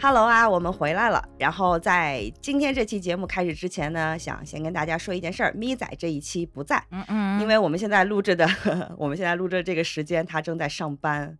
[0.00, 1.20] Hello 啊，我们回来了。
[1.40, 8.48] 然后在今天这期节目开始之前呢，想先跟大家说一件事儿，咪仔这一期不在，嗯嗯，因为我们现在录制的，
[8.96, 11.36] 我们现在录制这个时间，他正在上班，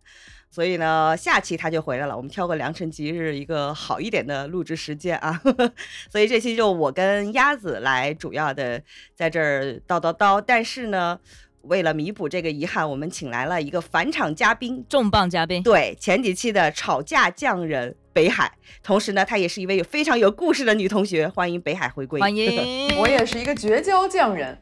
[0.51, 2.17] 所以呢，下期他就回来了。
[2.17, 5.41] 我们挑个良辰吉日，一个好一点的录制时间啊。
[6.11, 8.83] 所以这期就我跟鸭子来主要的
[9.15, 10.43] 在这儿叨叨叨。
[10.45, 11.17] 但是呢，
[11.61, 18.51] 为了弥补这个遗憾，我们请来了一个返场嘉宾，重磅嘉宾，对前几期的吵架匠人北海，
[18.83, 22.93] 同时呢，她也是一位有非常有故事的女同学，欢迎北海回归，欢迎。
[22.99, 24.59] 我也是一个绝交匠人，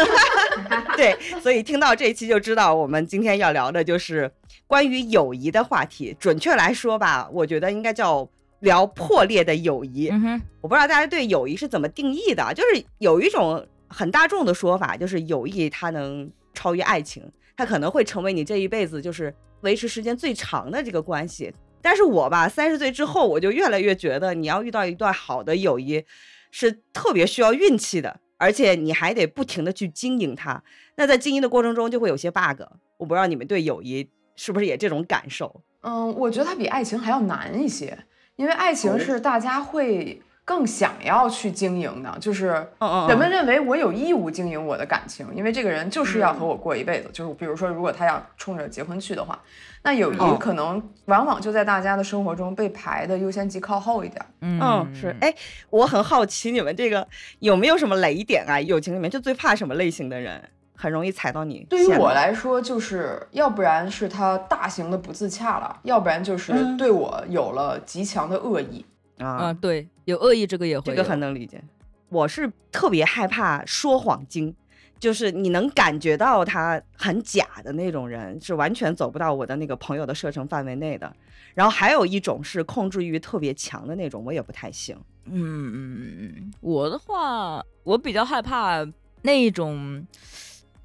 [0.96, 4.32] 对，所以听到这一期就知道，我们今天要聊的就是
[4.66, 6.16] 关于友谊的话题。
[6.18, 8.26] 准确来说吧，我觉得应该叫
[8.60, 10.08] 聊破裂的友谊。
[10.08, 21.52] 嗯哼，我不知道大家对友谊是怎么定义的，就是有一种很大众的说法，就是友谊它能超越爱情，它可能会成为你这一辈子就是维持时间最长的这个关系。
[21.80, 26.04] 但是我吧，三十岁之后，我就越来越觉得，你要遇到一段好的友谊，
[26.50, 30.62] 是特别需要运气的，而且你还得不停的去经营它。
[30.96, 32.62] 那在经营的过程中，就会有些 bug。
[32.96, 35.62] 我不知道你们对友谊是不是也这种感受？
[35.82, 37.96] 嗯，我觉得它比爱情还要难一些，
[38.36, 47.10] 因为爱情是大家会更想要去经营呢，就是嗯嗯，人们认为我有义务经营我的感情，因为这个人就是要和我过一辈子。
[47.12, 49.38] 就是比如说，如果他要冲着结婚去的话，
[49.82, 54.24] 那友哦谊可能往往就在大家的生活中被排的优先级靠后一点。
[54.40, 55.34] 嗯，是，哎，
[55.68, 57.06] 我很好奇你们这个
[57.40, 58.58] 有没有什么雷点啊？
[58.58, 60.42] 友情里面就最怕什么类型的人，
[60.74, 61.66] 很容易踩到你。
[61.68, 68.86] 对于我，来说，就是要不然是他大型的不自洽了，要不然就是嗯对我有了极强的恶意。
[69.18, 71.62] 啊嗯，，对，有恶意，这个也会，这个很能理解。
[72.08, 74.54] 我是特别害怕说谎精，
[74.98, 81.14] 就是你能感觉到他很假的那种人，是完全走不到我的那个朋友的射程范围内的。
[81.54, 84.96] 然后还有一种是控制欲特别强的那种，我也不太行。
[85.24, 88.86] 嗯嗯嗯嗯，我的话，我比较害怕
[89.22, 90.06] 那一种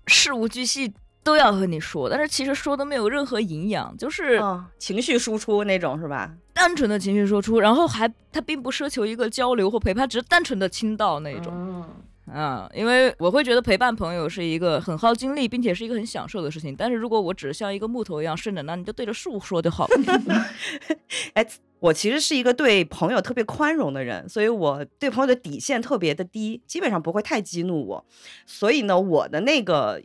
[0.08, 0.92] 事无巨细
[1.24, 6.32] 都要和你说，但是其实说的没有任何营养，就是嗯，情绪输出那种是吧？
[6.54, 11.52] 单纯的情绪输出，然后还他并不奢求一个交流或陪伴，只是单纯的倾倒那种。
[12.28, 16.76] 嗯，啊，因为我会觉得陪伴朋友是一个很耗精力，并且是一个很享受的事情。
[16.76, 20.46] 但是如果我只是像一个木头一样顺着，那你就对着树说就好了。
[21.34, 21.46] 哎，
[21.80, 28.06] 我其实是一个对朋友特别宽容的人，所以我对朋友的底线特别的低，基本上不会太激怒我。
[28.46, 30.02] 所以呢，我的那个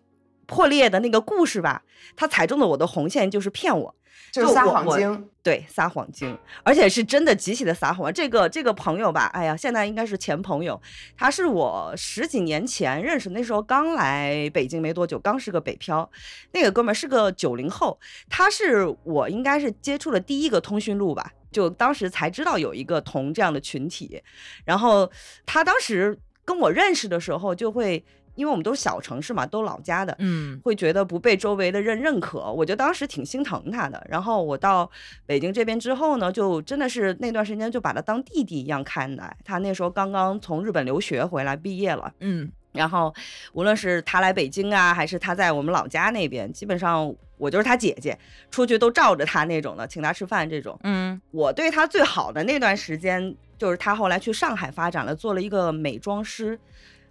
[0.48, 1.84] 破裂的那个故事吧，
[2.16, 3.94] 他踩中了我的红线，就是骗我。
[4.30, 5.28] 就是撒谎精。
[5.42, 8.12] 对，撒谎精，而且是真的极其的撒谎。
[8.12, 10.78] 这个这个朋友吧，哎呀，现在应该是前朋友，
[11.16, 16.10] 他是我十几年前认识，那时候刚来北京没多久，刚是个北漂。
[16.52, 17.98] 那个哥们儿是个九零后，
[18.28, 24.22] 他是我应该是接触了第一个通讯录吧，就当时才知道有一个同这样的群体。
[24.66, 25.10] 然后
[25.46, 28.04] 他当时跟我认识的时候，就会
[28.38, 34.00] 因为我们都是小城市嘛，都老家的，嗯会觉得不被周围的人认可，我就当时挺心疼他的。
[34.08, 34.88] 然后我到
[35.26, 39.36] 北京这边之后呢，就真的是那段时间就把他当弟弟一样看待。
[39.44, 42.12] 他那时候刚刚从日本留学回来，毕业了。
[42.20, 43.12] 嗯然后
[43.54, 48.16] 无论是他来北京啊，还是他在我们老家那边，基本上我就是他姐姐，
[48.52, 50.78] 出去都罩着他那种的，请他吃饭这种。
[50.84, 56.56] 嗯我对他最好的那段时间，就是他后来去上海发展了，做了一个美妆师。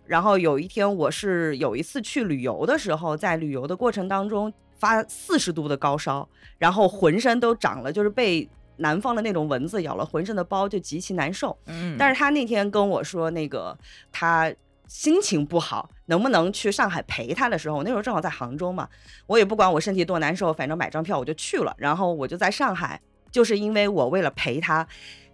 [0.08, 11.58] 然后有一天，我是有一次去旅游的时候，在旅游的过程当中发四十度的高烧，然后浑身都长了，就是被南方的那种蚊子咬了，浑身的包就极其难受。
[11.66, 13.78] 嗯，但是他那天跟我说，那个
[14.12, 14.52] 他
[14.88, 18.88] 心情不好，能不能去上海陪他的时候，我那时候正好在杭州嘛，
[19.26, 21.76] 我也不管我身体多难受，反正买张票我就去了。
[21.78, 24.88] 然后我就在上海，就是因为我为了陪他。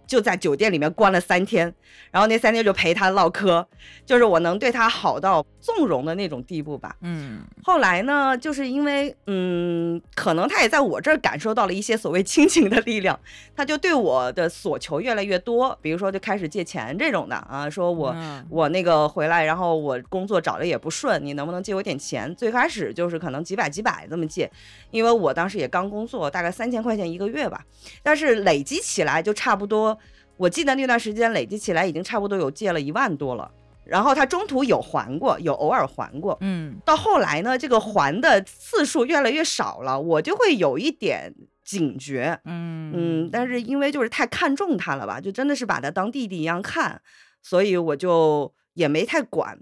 [0.06, 1.72] 就在酒店里面关了三天，
[2.10, 3.66] 然后那三天就陪他唠嗑，
[4.04, 6.94] 就是我能对他好到纵容的那种地步吧。
[7.00, 13.18] 嗯后来呢，就是因为嗯，可能他也在我这儿感受到了一些所谓亲情的力量，
[13.56, 22.32] 他就对我的所求越来越多，比如说就开始借钱这种的啊，说我、嗯我那个回来，然后我工作找的也不顺，你能不能借我点钱？
[22.34, 24.50] 最开始就是可能几百几百这么借，
[24.90, 27.64] 因为我当时也刚工作，大概三千块钱一个月吧，
[28.02, 29.98] 但是累积起来就差不多，
[30.36, 33.50] 我记得那段时间累积起来已经差不多有借了一万多了。
[33.84, 47.02] 然后他中途有还过，有偶尔还过，嗯到后来呢，这个还的次数越来越少了，我就会有一点警觉，嗯嗯，但是因为就是太看重他了吧，就真的是把他当弟弟一样看，
[47.42, 49.58] 所以我就也没太管。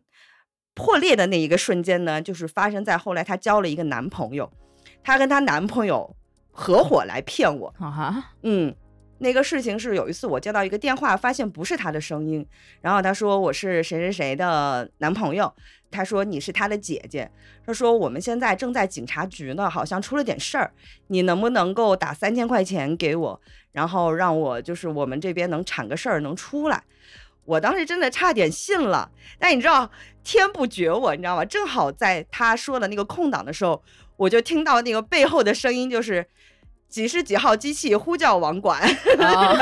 [0.75, 4.49] 破裂的那一个瞬间呢，就是发生在后来她交了一个男朋友，
[5.03, 6.17] 她跟她男朋友
[6.51, 8.75] 合伙来骗我，啊哈嗯，
[9.23, 12.45] 那个事情是有一次我接到一个电话，发现不是他的声音，
[12.81, 15.51] 然后他说我是谁谁谁的男朋友，
[15.93, 17.31] 他说你是他的姐姐，
[17.65, 20.73] 他说我们现在正在警察局呢，好像出了点事儿，
[21.07, 23.41] 你能不能够打三千块钱给我，
[23.71, 26.83] 然后让我就是我们这边能铲个事儿能出来。
[27.45, 29.09] 我当时真的差点信了，
[29.39, 29.89] 但你知道
[30.25, 31.45] 天不绝我，你知道吗？
[31.45, 33.81] 正好在他说的那个空档的时候，
[34.17, 36.27] 我就听到那个背后的声音，就是
[36.93, 38.79] 几十几号机器呼叫网管，
[39.19, 39.57] 啊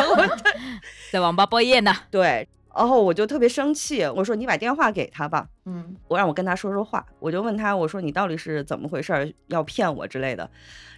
[1.13, 1.95] 在网吧包夜呢。
[2.11, 10.51] 对，然后我就特别生气，我说你把电话给他吧，嗯我让我跟他说说话，我就问他，我说你到底是怎么回事儿，要骗我之类的，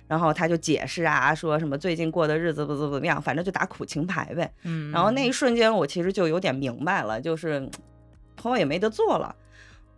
[0.08, 4.50] 然后他就解释啊，说什么最近过的日子不怎么怎么样，反正就打苦情牌呗。
[4.62, 7.68] 嗯，然后那一瞬间，我其实就有点明白了，就是
[8.36, 9.36] 朋友也没得做了。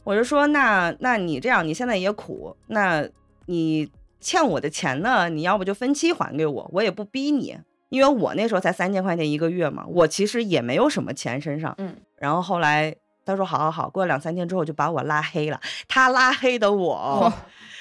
[0.03, 3.09] 我就说，那那你这样，你现在也苦，那
[3.47, 3.89] 你
[4.25, 5.29] 欠我的钱呢？
[5.29, 7.55] 你要不就分期还给我，我也不逼你，
[7.91, 11.75] 因为我那时候才三千块钱一个月嘛，我其实也没有什么钱身上。
[11.77, 17.31] 嗯，然后后来他说好好好，过了两三天之后就把我拉黑了，他拉黑的我，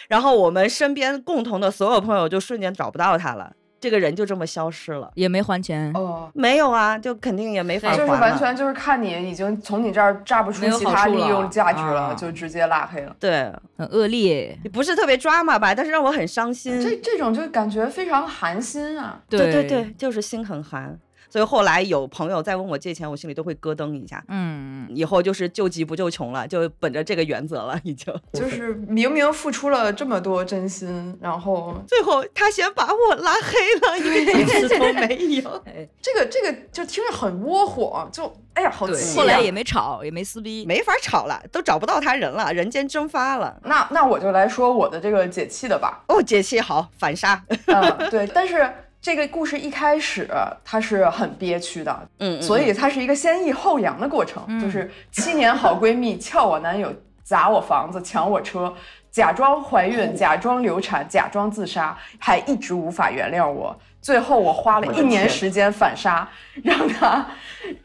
[0.10, 5.12] 然后我们身边共同的所有朋友就瞬间找不到他了，这个人就这么消失了。
[5.16, 5.92] 也没还钱。
[5.94, 7.98] 哦，没有啊，就肯定也没法还。
[7.98, 13.14] 就是完全就是看你已经从你这儿榨不出其他利用价值了，啊就直接拉黑了。
[13.20, 14.58] 对，很恶劣。
[14.64, 16.82] 也不是特别抓马吧，但是让我很伤心。
[16.82, 19.20] 这这种就感觉非常寒心啊！
[19.28, 20.98] 对对对，就是心很寒。
[21.34, 24.24] 所以后来有朋友再问我借钱，我心里都会咯噔一下。
[24.28, 28.14] 嗯，以后就是救急不救穷了，就本着这个原则了，已经。
[28.34, 33.50] 就是明明付出了这么多真心，然后 最后他先把我拉黑
[33.82, 35.64] 了，一个解释都没 有。
[36.00, 39.24] 这个这个就听着很窝火，就哎呀好，气、啊。
[39.24, 40.64] 后来也没吵，也没撕逼。
[40.68, 43.60] 没法吵了，都找不到他人了，人间蒸发了。
[43.64, 46.04] 那那我就来说我的这个解气的吧。
[46.10, 47.44] 哦，解气好，反杀。
[47.66, 48.72] 嗯，对，但是
[49.04, 50.26] 这个故事一开始
[50.64, 56.90] 它是很憋屈的，嗯，所以它是一个先抑后扬的过程，就是七年好闺蜜撬我男友，
[57.22, 58.74] 砸我房子，抢我车。
[59.14, 63.78] 假装怀孕，假装流产，假装自杀，还一直无法原谅我。
[64.02, 66.28] 最后我花了一年时间反杀，
[66.64, 67.24] 让他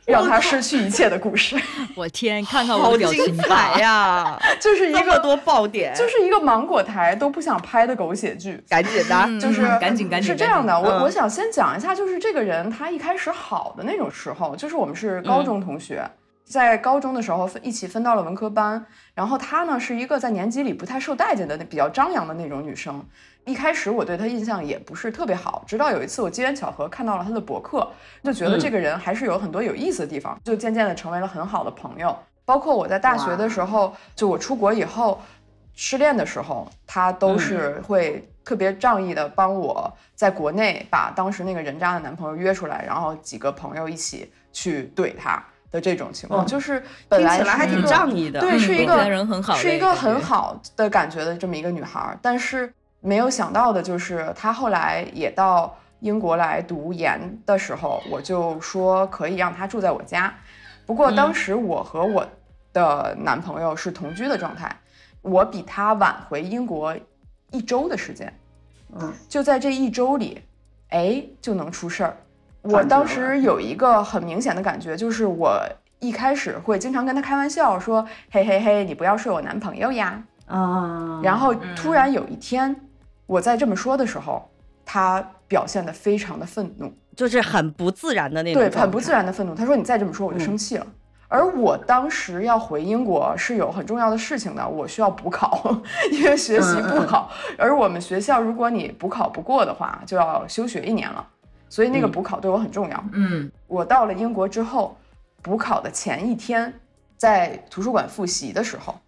[0.07, 1.55] 让他失去一切的故事，
[1.95, 3.79] 我天，看看我好的表情精彩吧。
[3.79, 4.39] 呀！
[4.59, 8.61] 就是一个多爆点，就是一个芒果台都不想拍的狗血剧。
[8.67, 9.15] 赶紧的。
[9.27, 16.03] 嗯就是赶紧赶紧是这样的，我我想先讲一下，就是这个人他一开始好的那种时候，就是我们是高中同学，
[16.49, 18.85] 在高中的时候分一起分到了文科班，
[19.15, 23.05] 然后她呢是一个在年级里不太受待见的、比较张扬的那种女生。
[23.45, 27.87] 一开始我对她印象也不是特别好，直到有一次我机缘巧合看到了她的博客，
[28.23, 32.17] 就觉得这个人还是有很多有意思的地方，就渐渐的成为了很好的朋友。
[32.47, 35.21] 包括我在大学的时候，就我出国以后
[35.75, 48.41] 失恋的时候，她都是会特别仗义的帮我在国内把当时那个人渣的男朋友约出来，然后几个朋友一起去怼他的这种情况，哦就是本来听起来还挺仗义的。
[48.41, 52.19] 对，嗯是一个人很好是一个很好的感觉的这么一个女孩儿。
[52.23, 60.33] 但是没有想到的就是，她后来也到英国来读研的时候，我就说可以让她住在我家。
[60.87, 62.27] 不过当时我和我
[62.73, 64.75] 的男朋友是同居的状态，
[65.21, 66.97] 我比他晚回英国
[67.51, 68.33] 一周的时间。
[68.99, 70.43] 嗯，就在这一周里，
[70.89, 72.17] 哎，就能出事儿。
[72.73, 75.61] 我当时有一个很明显的感觉，就是我
[75.99, 80.23] 一开始会经常跟他开玩笑说：“嘿嘿嘿，你不要睡我男朋友呀。
[80.47, 82.75] 啊，然后突然有一天，
[83.27, 84.49] 我在这么说的时候，
[84.85, 89.55] 他表现得非常的愤怒，就是很不自然的那种对，很不自然的愤怒。
[89.55, 90.87] 他说：“你再这么说，我就生气了。
[91.31, 95.77] 而我当时要回英国是有很重要的事情的，我需要补考，
[96.11, 97.31] 因为学习不好。
[97.59, 101.27] 而我们学校，如果你补考不过的话，就要休学一年了。
[101.69, 103.05] 所以那个补考对我很重要。
[103.13, 104.97] 嗯，我到了英国之后，
[105.43, 106.73] 补考的前一天，
[107.17, 108.99] 在图书馆复习的时候，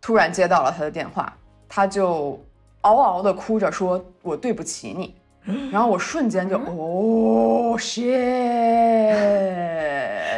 [0.00, 1.32] 突然接到了他的电话，
[1.68, 2.38] 他就
[2.82, 5.14] 嗷嗷的哭着说：“我对不起你。
[5.72, 8.02] ”然后我瞬间就哦 shit。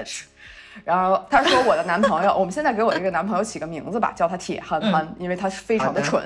[0.84, 6.22] 然后他说我的男朋友， 我们现在给我这个男朋友起个名字吧，叫他铁憨憨，因为他是非常的蠢。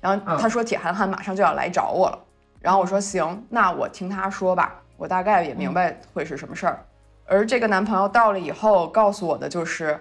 [0.00, 2.18] 然后他说铁憨憨马上就要来找我了。
[2.60, 6.84] 然后我说行，那我听他说吧，我大概也明白会是什么事儿。
[7.26, 9.98] 而这个男朋友到了以后，告诉我的就是，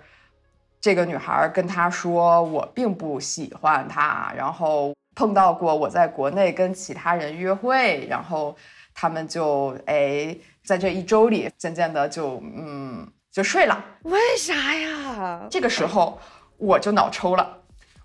[0.81, 8.55] 这个女孩跟他说我并不喜欢他，然后碰到过我在国内跟其他人约会，然后
[8.93, 10.35] 他们就哎
[10.65, 13.85] 在这一周里渐渐的就嗯就睡了。
[14.03, 15.47] 为啥呀？
[15.49, 16.19] 这个时候
[16.57, 17.57] 我就脑抽了。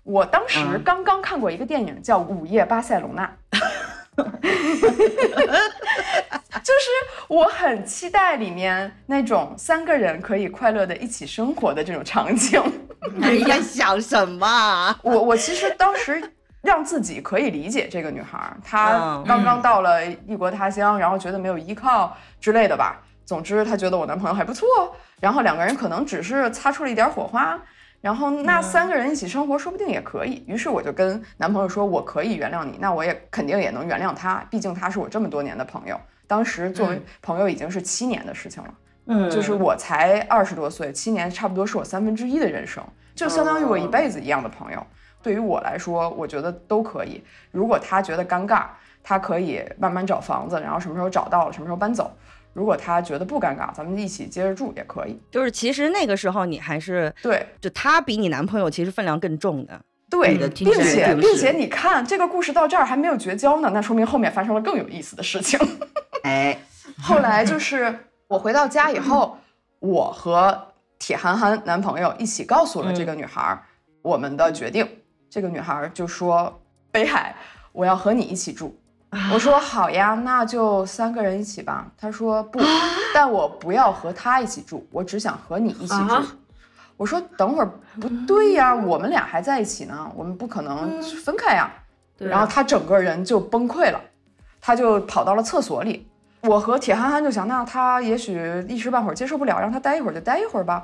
[0.03, 3.25] 我当时嗯刚刚看过一个电影叫《午夜巴塞隆纳》，
[6.63, 6.89] 就是
[7.27, 12.61] 我很期待里面那种三个人可以快乐的一起生活的这种场景。
[13.15, 14.95] 你在想什么？
[15.03, 16.31] 我我其实当时
[16.61, 23.01] 让自己可以理解这个女孩，她嗯刚刚到了异国他乡，然后觉得没有依靠之类的吧。
[23.25, 24.67] 总之，她觉得我男朋友还不错，
[25.19, 27.59] 然后两个人可能只是擦出了一点火花。
[28.05, 30.43] 然后那三个人一起生活，说不定也可以。
[30.45, 35.99] 于是我就跟男朋友说，我可以原谅你，那我也肯定也能原谅他，毕竟他是我这么多年的朋友。
[36.27, 38.69] 当时作为朋友已经是七年的事情了。
[39.07, 42.83] 嗯就是我才二十多岁，七年差不多是我三分之一的人生，
[43.15, 44.85] 就相当于我一辈子一样的朋友。
[45.23, 47.23] 对于我来说，我觉得都可以。
[47.49, 48.65] 如果他觉得尴尬，
[49.01, 52.15] 他可以慢慢找房子，然后什么时候找到了，什么时候搬走。
[52.55, 55.19] 如果他觉得不尴尬，咱们一起接着住也可以。
[55.29, 59.77] 就是其实那个时候你还是，对就他比你男朋友其实分量更重的。
[60.09, 65.59] 对你的，并且并且你看这个故事到这儿还没有绝交呢，那说明后面发生了更有意思的事情。
[66.23, 66.57] 哎，
[67.01, 67.93] 后来就是
[68.29, 69.37] 我回到家以后，
[69.79, 73.61] 我和铁憨憨男朋友一起告诉了这个女孩儿
[74.01, 74.87] 我们的决定。
[75.29, 77.35] 这个女孩儿就说：“北海，
[77.73, 78.79] 我要和你一起住。”
[79.33, 82.59] 我说：“好呀，那就三个人一起吧。”他说：“不，
[83.13, 86.13] 但我不要和他一起住，我只想和你一起住。
[86.13, 86.25] 啊
[86.97, 87.69] 我说：“等会儿
[87.99, 91.69] 不对呀，我们俩还在一起呢，我们不可能分开呀。
[92.17, 93.99] 然后他整个人就崩溃了，
[94.61, 96.07] 他就跑到了厕所里。
[96.43, 100.83] 我和铁憨憨就想，那他也许一时半会儿接受不了，让他待一会儿就待一会儿吧。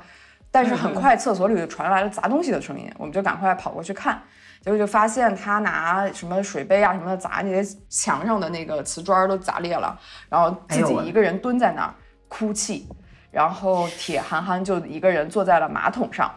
[0.50, 4.20] 但是很快厕所里就传来了砸东西的声音，我们就赶快跑过去看，
[4.62, 11.92] 结果就发现他拿什么水杯啊什么的砸那些墙上的那个瓷砖都砸裂了，然后自己一个人蹲在那儿
[12.28, 12.86] 哭泣，
[13.30, 16.32] 然后铁憨憨就一个人坐在了马桶上。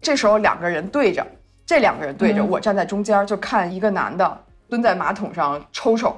[0.00, 1.26] 这时候两个人对着，
[1.64, 2.48] 这两个人对着，嗯。
[2.48, 6.14] 我站在中间，就看一个男的蹲在马桶上抽抽、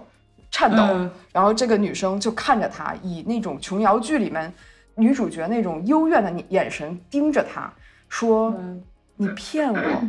[0.51, 1.11] 颤抖，嗯。
[1.33, 4.53] 然后这个女生就看着他，以那种琼瑶剧里面
[4.97, 7.73] 女主角那种幽怨的眼神盯着他，
[8.09, 8.83] 说：“嗯
[9.19, 10.03] 你骗我，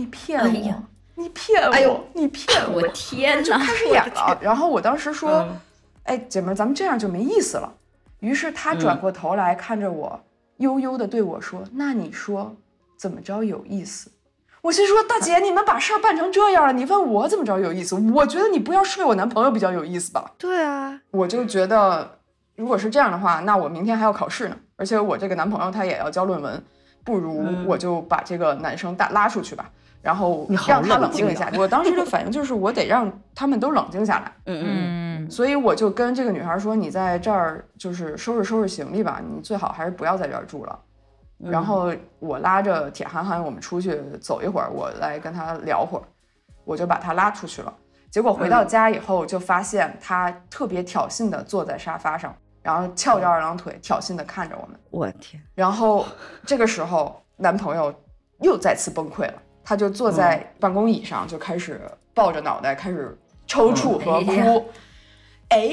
[0.00, 0.50] 你骗我，哎
[1.14, 2.80] 你骗我，哎呦你骗我。
[2.80, 3.42] 我天哪！
[3.42, 4.38] 就开始演了。
[4.40, 5.60] 然后我当时说：“嗯
[6.04, 7.70] 哎，姐们儿，咱们这样就没意思了。”
[8.20, 10.18] 于是他转过头来看着我，
[10.56, 12.56] 悠悠的对我说：“那你说
[12.96, 14.10] 怎么着有意思？”
[14.62, 17.94] 我心说：“大姐，你们把事儿办成这样了，你问我怎么着有意思？
[18.14, 22.18] 我觉得你不要睡我男朋友比较有意思吧。”对啊，我就觉得，
[22.56, 26.62] 如果是这样的话，那我明天还要考试呢，而且我这个男朋友他也要交论文，
[27.04, 29.70] 不如嗯我就把这个男生带拉出去吧，
[30.02, 31.50] 然后你让他冷静一下。
[31.56, 34.66] 我当时的反应就是，我得让他们都冷静下来， 嗯嗯
[35.26, 40.78] 嗯，所以我就跟这个女孩说：“你在这儿就是收拾收拾行李吧，你最好还是不要在这儿住了。”
[41.42, 46.04] 嗯，然后我拉着铁憨憨，我们出去走一会儿，我来跟他聊会儿，
[46.64, 47.72] 我就把他拉出去了。
[48.10, 54.78] 结果回到家以后，就发现他特别挑衅的坐在沙发上，然后翘着二郎腿，挑衅的看着我们。
[54.90, 56.04] 我天，然后
[56.44, 57.94] 这个时候，男朋友
[58.40, 61.80] 又再次崩溃了，他就坐在办公椅上，就开始
[62.14, 64.68] 抱着脑袋开始抽搐和哭。
[65.48, 65.70] 哎，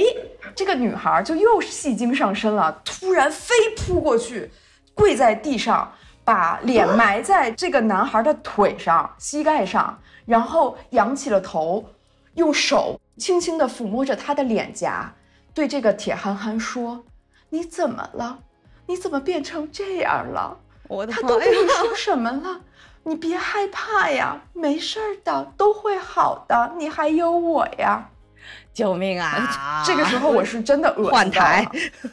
[0.55, 4.49] 这个女孩就又戏精上身了，突然飞扑过去，
[4.95, 11.85] 跪在地上，把脸埋在这个男孩的腿上、膝盖上，然后仰起了头，
[12.33, 15.13] 用手轻轻地抚摸着他的脸颊，
[15.53, 17.05] 对这个铁憨憨说
[17.49, 18.39] ：“你怎么了？
[18.87, 20.57] 你怎么变成这样了？
[20.87, 21.37] 我的他都！
[21.37, 22.61] 跟你说什么了？
[23.07, 28.09] 你别害怕呀，没事儿的，都会好的，你还有我呀。
[28.73, 29.81] 救命啊！
[29.87, 31.65] 这个时候我是真的恶心换台，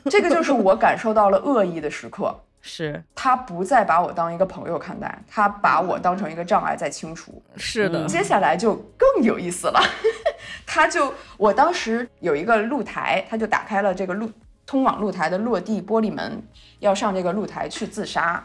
[0.05, 2.33] 这个就是我感受到了恶意的时刻。
[2.67, 7.43] 是他不再把我当一个朋友看待，他把我当成一个障碍在清除。
[7.57, 9.81] 是的，接下来就更有意思了，
[10.65, 14.31] 他就我当时有一个露台，他就打开了这个露
[14.65, 16.41] 通往露台的落地玻璃门，
[16.79, 18.43] 要上这个露台去自杀，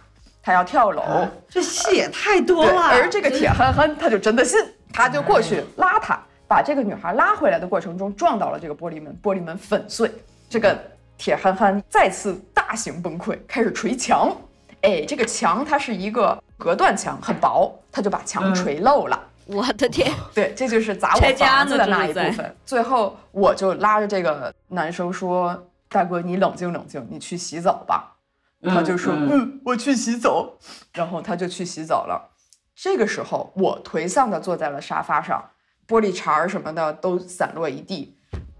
[0.49, 1.03] 他要跳楼。
[1.47, 2.81] 这戏也太多，了。
[2.81, 4.59] 而这个铁憨憨他就真的信，
[4.91, 10.11] 他就过去拉他，把这个女孩拉回来的过程中撞到了这个玻璃门，玻璃门粉碎，
[10.49, 10.75] 这个
[11.19, 14.35] 铁憨憨再次大型崩溃，开始捶墙。
[14.81, 19.21] 哎，这个墙它是一个隔断墙，很薄，他就把墙捶漏了。
[19.45, 22.55] 我的天，对，这就是砸我家房子的那一部分。
[22.65, 28.15] 最后，我就拉着这个男生说：“大哥，你冷静冷静，你去洗澡吧。”
[28.63, 30.57] 他就说：“嗯嗯，我去洗澡。”
[30.93, 32.31] 然后他就去洗澡了。
[32.75, 35.51] 这个时候，我颓丧的坐在了沙发上，
[35.87, 38.17] 玻璃碴儿什么的都散落一地。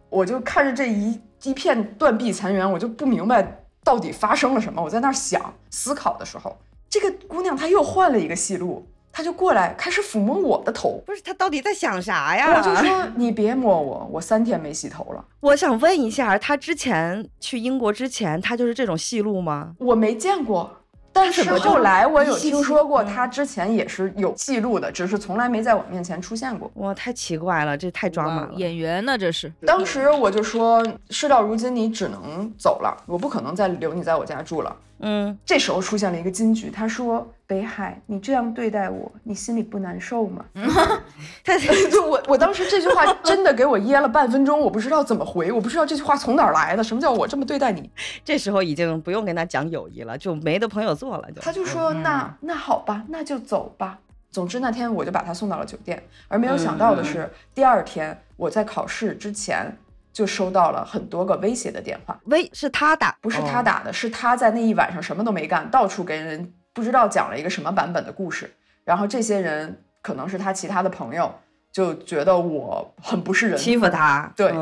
[0.10, 4.82] 我就看着这一一片断壁残垣，我就不明白到底发生了什么。
[4.82, 6.58] 我在那儿想思考的时候，
[6.89, 11.01] 这个姑娘她又换了一个戏路，他就过来开始抚摸我的头。
[11.06, 12.56] 不是他到底在想啥呀？
[12.58, 15.25] 我就说你别摸我，我三天没洗头了。
[15.39, 19.74] 我想问一下，他之前去英国之前，他就是这种戏路吗？
[19.80, 20.75] 我没见过。
[21.12, 26.72] 但是后来我有听说过，他之前也是有记录的，只是从来没在我面前出现过。
[26.75, 28.54] 哇，太奇怪了，这太抓马了。
[28.56, 29.18] 演员呢？
[29.18, 29.51] 这是。
[29.66, 34.74] 当时我就说，事到如今，你只能走了，我不可能再留你在我家住了。
[35.00, 40.44] 嗯，这时候出现了一个金句，他说：“北海，你这样对待我，你心里不难受吗？”
[41.44, 41.72] 他就
[42.06, 47.89] 我我当时这句话真的给我噎了半分钟，我不知道怎么回，我不知道这句话从哪儿来的，什么叫我这么对待你？
[48.25, 51.32] 这时候已经不用跟他讲友谊了，就没得朋友做了。
[51.32, 54.00] 就他就说：“那那好吧，那就走吧。”
[54.32, 59.75] 总之那天我就把他送到了酒店，而没有想到的是，第二天我在考试之前。
[60.20, 71.34] 就收到了很多个威胁的电话，威是他打，不是他打的，是他在那一晚上什么都没干，到处给人不知道讲了一个什么版本的故事，然后这些人可能是他其他的朋友，
[71.72, 74.54] 就觉得我很不是人，欺负他，对，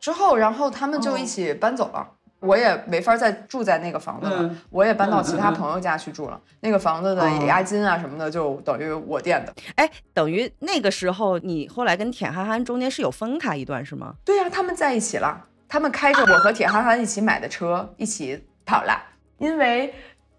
[0.00, 2.15] 之后然后他们就一起搬走了。
[2.46, 6.40] 我也没法再住在那个房子了，我也搬到其他朋友家去住了。
[6.60, 9.52] 那个房子的押金啊什么的，就等于我垫的。
[9.74, 14.14] 哎，等于那个时候你后来跟铁憨憨中间是有分开一段是吗？
[14.24, 15.44] 对呀，他们在一起了。
[15.68, 19.02] 他们开着我和铁憨憨一起买的车一起跑了。
[19.38, 19.92] 因为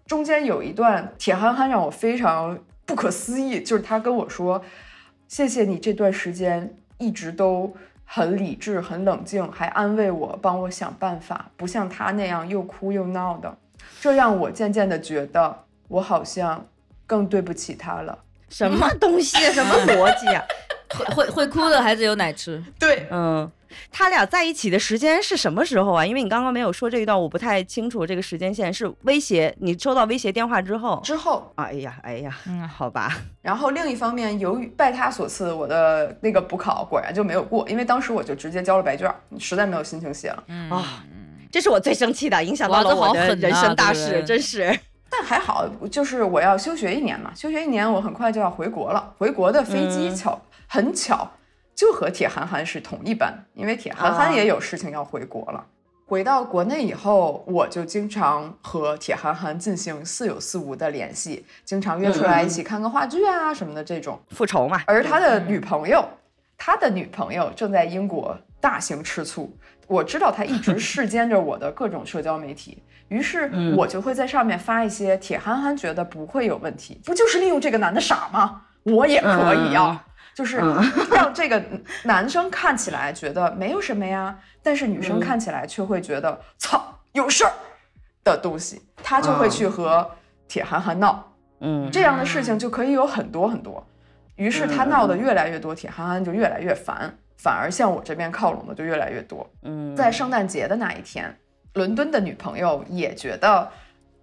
[0.06, 4.62] 中间有一段，铁憨憨让我非常不可思议，就是他跟我说
[5.28, 7.74] ：“谢谢你这段时间一直都。”
[8.10, 13.54] 很理智，很冷静，还安慰我，帮我想办法，不像他那样又哭又闹的。
[14.00, 16.66] 这让我渐渐的觉得，我好像
[17.06, 18.18] 更对不起他了。
[18.48, 19.36] 什么东西？
[19.52, 20.42] 什么逻辑啊？
[20.88, 22.64] 会会会哭的孩子有奶吃。
[22.78, 23.50] 对，嗯。
[23.90, 26.06] 他俩在一起的时间是什么时候啊？
[26.06, 28.72] 因为你刚刚没有说这一段，我不太清楚这个时间线。
[28.72, 31.00] 是威胁你收到威胁电话之后？
[31.02, 31.52] 之后。
[31.56, 33.16] 哎呀，哎呀，嗯，好吧。
[33.42, 40.44] 然后另一方面，由于拜他所赐，我的那个补考果然就没有过，因为当时我就直接交了白卷，实在没有心情写了。
[40.70, 41.04] 啊，
[41.50, 44.78] 这是我最生气的，影响到了我的人生大事，真是。
[45.10, 49.14] 但还好，就是我要休学一年嘛，休学一年，我很快就要回国了。
[49.16, 51.28] 回国的飞机巧很巧。
[51.78, 55.64] 就和铁憨憨是同一班，因为铁憨憨也有事情要回国了。
[56.06, 64.82] 回到国内以后，我就经常和铁憨憨进行似有似无的联系，经常约出来一起看个话剧啊什么的这种复仇嘛。
[64.88, 66.04] 而他的女朋友，
[66.56, 78.62] 他的女朋友正在英国大型吃醋，我知道他一直 视奸着我的各种社交媒体，于是我就会在上面发一些铁憨憨觉得不会有问题，不就是利用这个男的傻吗？
[78.82, 80.04] 我也可以啊。
[80.38, 80.58] 就是
[81.10, 81.60] 让这个
[82.04, 87.52] 男生看起来觉得没有什么呀，但是女生看起来却会觉得操有事儿
[88.22, 90.08] 的东西，他就会去和
[90.46, 93.84] 铁憨憨闹，嗯，这样的事情就可以有很多很多。
[94.36, 99.44] 于是他闹得越来越多，铁憨憨就越来越烦，反而向我这边靠拢的就越来越多。
[99.62, 101.36] 嗯，在圣诞节的那一天，
[101.72, 103.68] 伦敦的女朋友也觉得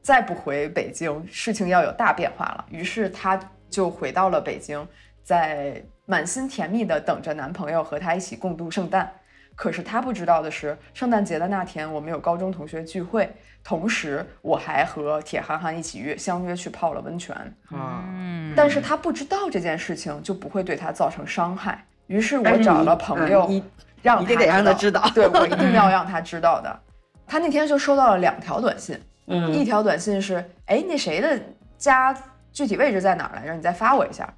[0.01, 3.37] 再不回北京，事情要有大变化了，于是她
[3.69, 4.87] 就回到了北京，
[5.21, 5.83] 在。
[6.05, 9.11] 满心甜蜜的等着男朋友和她一起共度圣诞，
[9.55, 17.35] 可是她不知道的是，圣诞节的那天我们有高中同学聚会，同时我还和铁憨憨一起约相约去泡了温泉
[17.71, 18.03] 啊。
[18.55, 23.49] 但是她不知道这件事情就不会对她造成伤害，于是我找了朋友，
[24.01, 26.79] 让一定得让他知道，对我一定要让他知道的。
[27.25, 30.35] 他那天就收到了两条短信，嗯，一条短信是，
[30.67, 31.39] 哎，那谁的
[31.75, 32.15] 家
[32.51, 33.55] 具体位置在哪儿来着？
[33.55, 34.31] 你再发我一下。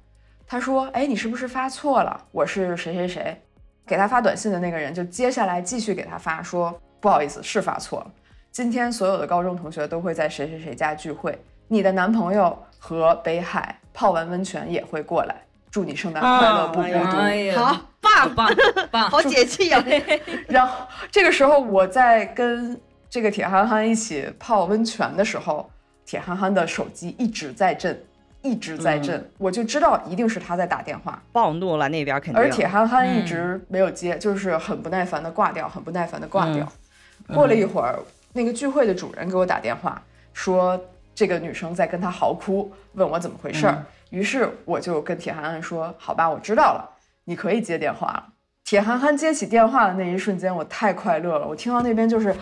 [0.50, 2.18] 他说：“哎，你是不是发错了？
[2.32, 3.38] 我是谁谁谁，
[3.86, 8.10] 给他发短信的那个人，就接下来继续给他发，说不好意思，是发错了。
[8.50, 15.36] 今天所有的高中同学都会在谁谁谁家聚会，你的男朋友和北海泡完温泉也会过来，
[15.70, 17.60] 祝你圣诞快乐，不孤独。
[17.60, 18.50] 好棒棒
[18.90, 19.84] 棒，好解气呀！
[20.48, 22.80] 然后这个时候我在跟
[23.10, 25.70] 这个铁憨憨一起泡温泉的时候，
[26.06, 28.02] 铁憨憨的手机一直在震。”
[28.48, 32.42] 一直在震，我就知道一定是他在打电话，暴怒了那边肯定。
[32.42, 36.66] 而铁憨憨一直没有接，就是很不耐烦的挂掉，很不耐烦的挂掉。
[37.34, 37.98] 过了一会儿，
[38.32, 40.00] 那个聚会的主人给我打电话，
[40.32, 40.80] 说
[41.14, 43.84] 这个女生在跟他嚎哭，问我怎么回事儿。
[44.08, 46.88] 于是我就跟铁憨憨说：“好吧，我知道了，
[47.24, 48.24] 你可以接电话了。”
[48.64, 52.34] 铁憨憨接起电话的那一瞬间，我太快乐了，我听到那边就是。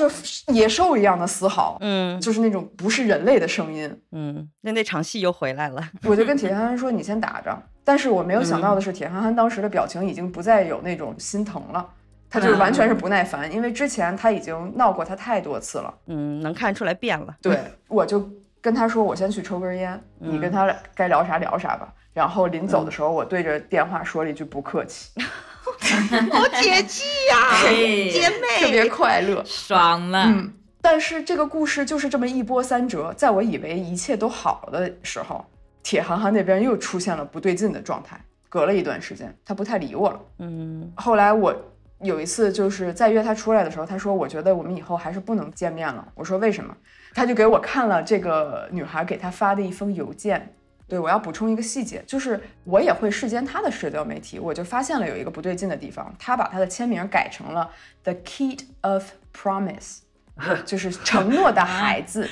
[0.00, 5.86] 就是野兽一样的嘶嚎，嗯，就是那种不是人类的声音，嗯，那那场戏又回来了。
[6.04, 11.86] 我就跟铁憨憨说：“你先打着。”但是我没有想到的是，铁憨憨当时的表情已经不再有那种心疼了，
[12.30, 17.36] 他就是完全是不耐烦，因为之前他已经闹过他太多次了，嗯，能看出来变了。
[17.42, 18.26] 对，我就
[18.62, 21.92] 跟他说我先去抽根烟，你跟嗯他该聊啥聊啥吧。
[22.14, 25.10] 然后临走的时候，我对着电话说了一句不客气，
[26.30, 29.42] 好解气呀、嘿姐妹，特别快乐。
[29.44, 30.24] 爽了。
[30.26, 35.44] 嗯，但是这个故事就是这么一波三折，在我以为一切都好的时候，
[35.82, 38.20] 铁憨憨那边又出现了不对劲的状态。
[38.48, 40.20] 隔了一段时间，他不太理我了。
[40.40, 41.54] 嗯后来我
[42.02, 46.76] 有一次就是在约他出来的时候，他说：“我觉得我们以后还是不能见面了。”我说：“为什么？”
[47.14, 50.52] 他就给我看了这个女孩给他发的一封邮件。
[50.90, 57.70] 对我要补充一个细节，就是我也会视奸他的社交媒体，我就发现了有一个不对劲的地方，他把他的签名改成了
[58.02, 60.00] The Kid of Promise，
[60.66, 62.28] 就是承诺的孩子，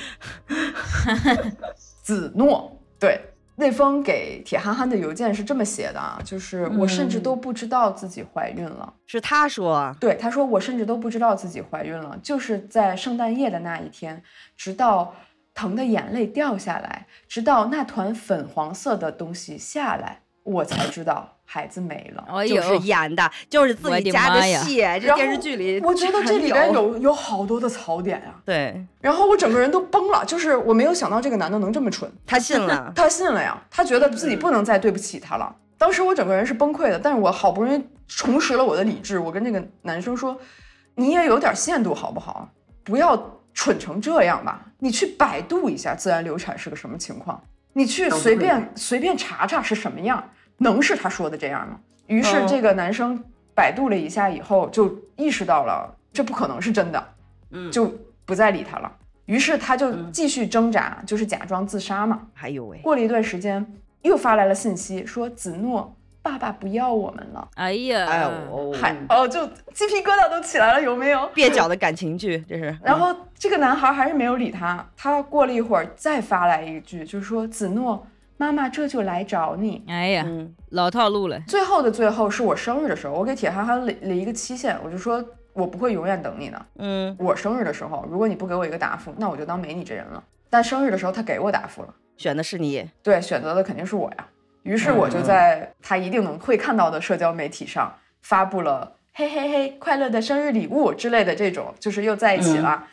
[2.03, 2.77] 子诺。
[2.99, 3.21] 对，
[3.55, 8.93] 那封给铁憨憨的邮件是这么写的啊，就是我甚至都不知道自己怀孕了。
[9.07, 14.21] 是他说，对，他说我甚至都不知道自己怀孕了，就是在圣诞夜的那一天，
[14.57, 15.15] 直到
[15.59, 22.25] 疼的眼泪掉下来，直到那团粉黄色的东西下来，我才知道孩子没了。
[22.47, 35.57] 就是演的，就是自己加的戏，这电视剧里我觉得这里边有有好多的槽点呀、对然后我整个人都崩了，就是我没有想到这个男的能这么蠢，他信了， 他信了呀，他觉得自己不能再对不起他了。
[35.77, 40.39] 当时我整个人是崩溃的，但是我好不容易重拾了我的理智，我跟这个男生说
[40.95, 42.49] ：“你也有点限度好不好？
[42.85, 44.65] 不要蠢成这样吧。
[44.79, 50.23] 你去百度一下自然流产是个什么情况，你去随便随便查查是什么样，
[50.59, 53.23] 能是他说的这样吗？”于是嗯这个男生
[53.55, 57.09] 百度了一下以后，就意识到了这不可能是真的，
[57.51, 57.93] 嗯，就
[58.25, 58.91] 不再理他了。
[59.27, 62.23] 于是他就嗯继续挣扎，就是假装自杀嘛。
[62.33, 63.67] 还有喂，过了一段时间，
[64.03, 65.95] 又发来了信息，说子诺
[66.29, 67.49] 爸爸不要我们了。
[67.55, 71.21] 哎呀，哎呦，还哦，就鸡皮疙瘩都起来了，有没有？
[71.35, 72.77] 蹩脚的感情剧，这是。
[72.83, 79.83] 然后这个男孩还是没有理他，他过了一会儿再发来一句，就是说子诺，妈妈这就来找你。
[79.89, 81.41] 哎呀，嗯老套路了。
[81.49, 86.67] 最后的最后是我生日的时候，我给铁憨憨理了一个期限，我就说我不会永远等你的。
[86.77, 90.23] 嗯我生日的时候，如果你不给我一个答复，那我就当没你这人了。
[90.51, 91.95] 但生日的时候他给我答复了。
[92.19, 94.27] 选的是你，对，选择的肯定是我呀。
[94.63, 97.93] 于是我就在他一定能会看到的社交媒体上
[98.23, 102.85] 发布了“嘿嘿嘿，快乐的生日礼物”之类的这种，就是又在一起了。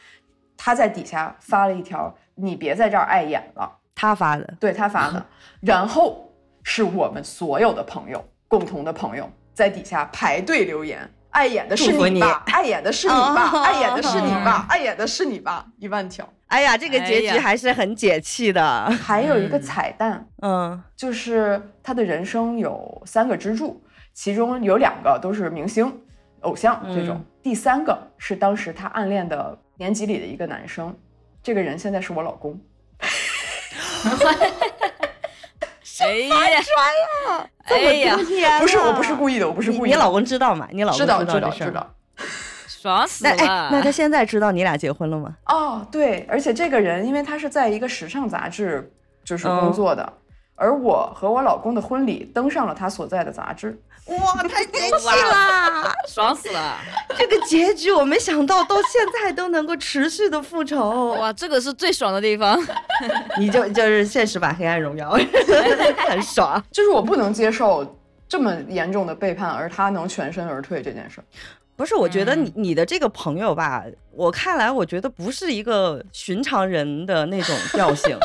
[0.57, 3.71] 他在底下发了一条：“你别在这儿碍眼了。
[3.93, 5.25] 他发的”，对他发的，
[5.61, 6.31] 然后
[6.63, 11.09] 是我们所有的朋友，共同的朋友在底下排队留言。
[11.31, 12.43] 碍眼的是你吧？
[12.47, 13.49] 碍眼的是你吧？
[13.51, 14.65] 哦碍眼的是你吧？
[14.69, 15.65] 碍眼的是你吧？
[15.79, 16.25] 一万条。
[16.47, 18.89] 哎呀，这个结局还是很解气的。
[19.01, 23.81] 还有一个嗯彩蛋，嗯就是他的人生有三个支柱，
[24.13, 25.91] 其中有两个都是明星、
[26.41, 30.95] 偶像这种，嗯第三个是当时他暗恋的年级里的一个男生，
[31.43, 32.59] 这个人现在是我老公。
[35.81, 36.35] 谁呀？
[37.65, 39.85] 哎呀，天不是，我不是故意的，我不是故意的。
[39.87, 40.67] 你你老公知道吗？
[40.71, 41.49] 你老公知道这事儿吗。
[41.51, 41.94] 知道知道。
[42.85, 43.69] 爽死那！
[43.71, 45.35] 那他现在知道你俩结婚了吗？
[45.47, 48.91] 哦，对，而且这个人因为他是在一个时尚杂志
[49.23, 50.13] 就是嗯工作的，
[50.53, 53.75] 而我和我老公的婚礼登上了他所在的杂志。
[54.05, 55.91] 哇，太 解气了！
[56.07, 56.77] 爽死了！
[57.17, 61.15] 这个结局我没想到，到现在都能够持续的复仇。
[61.15, 62.55] 哇，这个是最爽的地方。
[63.39, 65.17] 你就就是现实版《黑暗荣耀》，
[66.07, 66.63] 很爽。
[66.71, 71.23] 就是我不能接受这么严重的背叛，而他能全身而退这件事儿。
[71.75, 78.17] 不是，我觉得你嗯你的这个朋友吧，我看来我觉得不是一个寻常人的那种调性，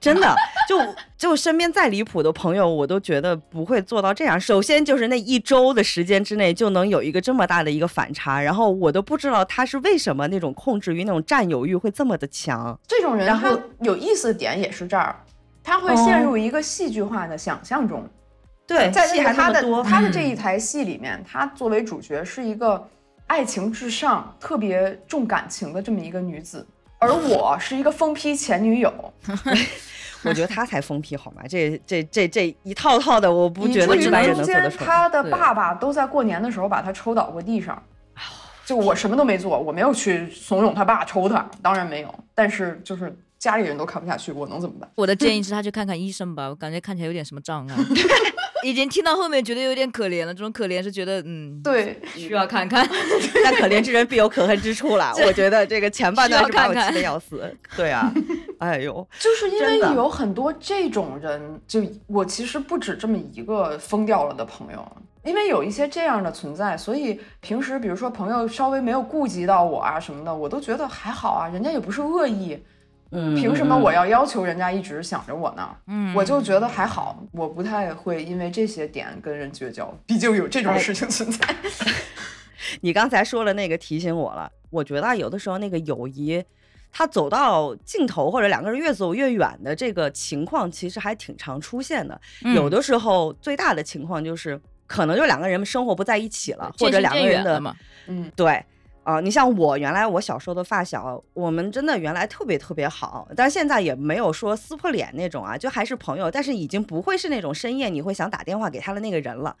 [0.00, 0.34] 真的，
[0.68, 0.78] 就
[1.16, 4.40] 就身边再离谱的朋友，我都觉得不会做到这样。
[4.40, 12.78] 首先就是那一周的时间之内就能有一个这么大的一个反差，然后我都不知道他是为什么那种控制欲、那种占有欲会这么的强。
[12.88, 15.14] 这种人然后有意思的点也是这儿，
[15.62, 18.04] 他会陷入一个戏剧化的想象中。
[18.66, 22.84] 对，在他的他的这一台戏里面，他作为主角是一个
[23.26, 26.66] 爱情至上、特别重感情的这么一个女子，
[26.98, 28.92] 而我是一个疯批前女友，
[30.24, 31.42] 我觉得他才疯批好吗？
[31.48, 34.86] 这这这这一套套的，我不觉得一般人能做得出来。
[34.86, 37.82] 他的爸爸都在过年的时候把他抽倒过地上。
[38.64, 42.12] 就我什么都没做，我没有去怂恿他爸抽他，当然没有。
[42.34, 44.90] 但是就是家里人都看不下去，我能怎么办？
[44.96, 47.76] 我的建议是他去看看医生吧， 我感觉看起来有点什么障碍。
[48.64, 52.84] 已经听到后面觉得有点可怜了，这种可怜是觉得嗯，对，需要看看。
[53.44, 55.12] 但可怜之人必有可恨之处啦。
[55.24, 57.54] 我觉得这个前半段是把我气得要死。
[57.76, 58.12] 对啊，
[58.58, 64.84] 哎呦，就是因为有很多这种人，就我其实不止这么一个疯掉了的朋友，
[65.22, 72.58] 因为有一些这样的存在，所以平时比如说朋友稍微没有顾及到我啊什么的，我都觉得还好啊，人家也不是恶意，
[73.12, 75.76] 嗯凭什么我要要求人家一直想着我呢？
[75.86, 81.54] 嗯我就觉得还好，我不太会因为这些点跟人绝交，毕竟有这种事情存在。
[82.82, 86.42] 你刚才说了那个提醒我了，我觉得啊有的时候那个友谊，
[86.90, 92.20] 它走到尽头或者两个人越走越远的这个情况，其实还挺常出现的。
[92.42, 97.62] 嗯有的时候最大的情况就是，可能就两个人生活不在一起了，或者两个人的
[98.08, 98.64] 嗯，对。
[99.06, 109.54] 啊、你像我原来我小时候的发小，我们真的原来特别特别好，但现在也没有说撕破脸那种啊，就还是朋友，但是已经不会是那种深夜你会想打电话给他的那个人了。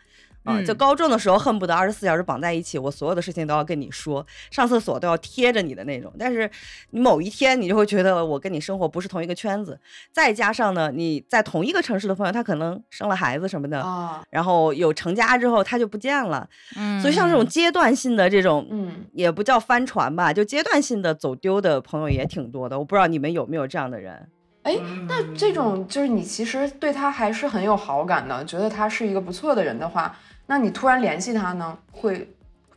[0.46, 6.12] 啊、就嗯高中的时候恨不得二十四小时绑在一起，我所有的事情都要跟你说，上厕所都要贴着你的那种。
[6.18, 6.50] 但是
[6.90, 9.78] 你某一天你就会觉得我跟你生活不是同一个圈子，
[10.12, 22.78] 再加上呢，你在同一个城市的朋友，他可能生了孩子什么的，啊，然后有成家之后他就不见了，嗯所以像这种阶段性的这种，嗯，也不叫翻船吧，就阶段性的走丢的朋友也挺多的。
[22.78, 24.28] 我不知道你们有没有这样的人？
[24.62, 32.32] 哎，那这种就是你其实对他还是很有好感的，觉得他是一个不错的人的话，那你突然联系他呢，会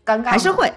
[0.05, 0.31] 尴尬吗？
[0.31, 0.71] 还是会，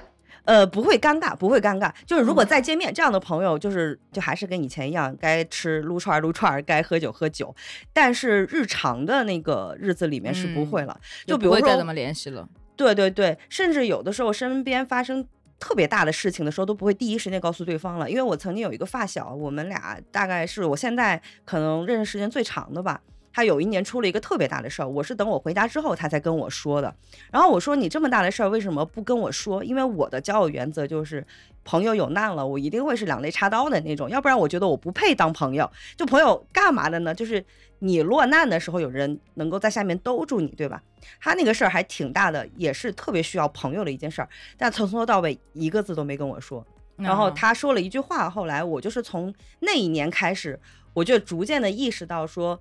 [0.45, 1.91] 呃，不会尴尬，不会尴尬。
[2.05, 7.55] 就是如果再见面，这样的朋友，就是就还是跟以前一样，该吃撸串儿撸串儿，该喝酒喝酒。
[7.93, 11.01] 但是日常的那个日子里面是不会了。
[11.27, 12.47] 就比如说不会再怎么联系了。
[12.77, 15.27] 对对对，甚至有的时候身边发生
[15.59, 18.11] 特别大的事情的时候，都不会第一时间告诉对方了。
[18.11, 23.01] 因为我曾经有一个发小，我们俩大概是我现在可能认识时间最长的吧。
[23.33, 26.95] 他有一年出了一个特别大的事儿，我是等我回家之后他才跟我说的。
[27.31, 29.63] 然后我说你这么大的事儿为什么不跟我说？
[29.65, 31.27] 因为我的交友原则就是，
[31.65, 35.71] 朋友有难了，我一定会是两肋插刀的那种，要不然我觉得我不配当朋友。
[35.97, 37.15] 就朋友干嘛的呢？
[37.15, 37.45] 就是
[37.79, 40.83] 你落难的时候有人能够在下面兜住你，对吧？
[41.21, 46.65] 他那个事儿还挺大的，也是特别需要朋友的一件事儿，但从头到尾一个字都没跟我说。
[46.97, 50.61] 然后嗯他说了一句话，后来我就是从那一年开始，
[50.93, 52.61] 我就逐渐的意识到说，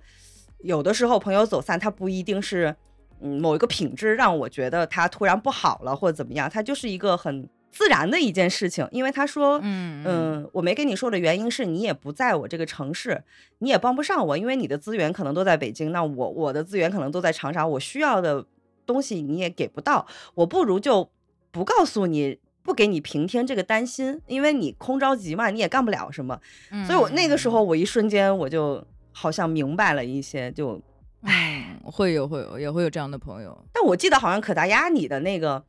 [0.62, 2.74] 有的时候朋友走散，他不一定是
[3.20, 8.86] 嗯某一个品质让我觉得他突然不好了或者怎么样，他就是一个很自然的一件事情。
[8.90, 13.22] 因为他说，嗯嗯，我没跟你说的原因是你也不在我这个城市，
[13.58, 18.44] 你也帮不上我，因为你的资源可能都在北京，那我我的资源可能都在长沙，我需要的
[18.84, 21.08] 东西你也给不到，我不如就
[21.50, 26.38] 不告诉你，不给你平添这个担心，因为你空着急嘛，你也干不了什么。
[26.70, 30.80] 嗯所以我那个时候，我一瞬间我就好像明白了一些，就，
[31.22, 33.56] 唉，会有会有也会有这样的朋友。
[33.72, 35.62] 但我记得好像可达鸭你的那个。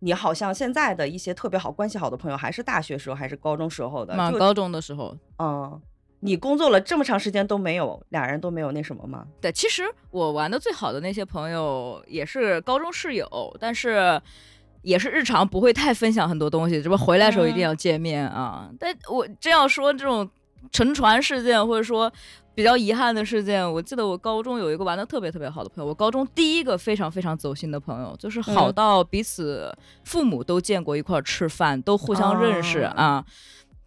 [0.00, 4.12] 你好像现在的一些特别好关系好的朋友，还是大学时候还是高中时候的？
[4.12, 5.82] 就嘛高中的时候，嗯，
[6.20, 9.26] 你工作了这么长时间都没有，俩人都没有那什么吗？
[9.40, 13.26] 对，其实我玩的最好的那些朋友也是高中室友，
[13.58, 14.22] 但是
[14.82, 18.70] 也是日常不会太分享很多东西，这不回来的时候一定要见面啊。
[18.78, 20.30] 但我真要说这种
[20.70, 22.12] 沉船事件，或者说
[22.54, 29.72] 比较遗憾的事件，我记得我高中有一个玩的特别特别好的朋友，我高中第一个非常非常走心的朋友，就是好嗯到彼此
[30.04, 33.24] 父母都见过一块儿吃饭，都互相认识哦啊。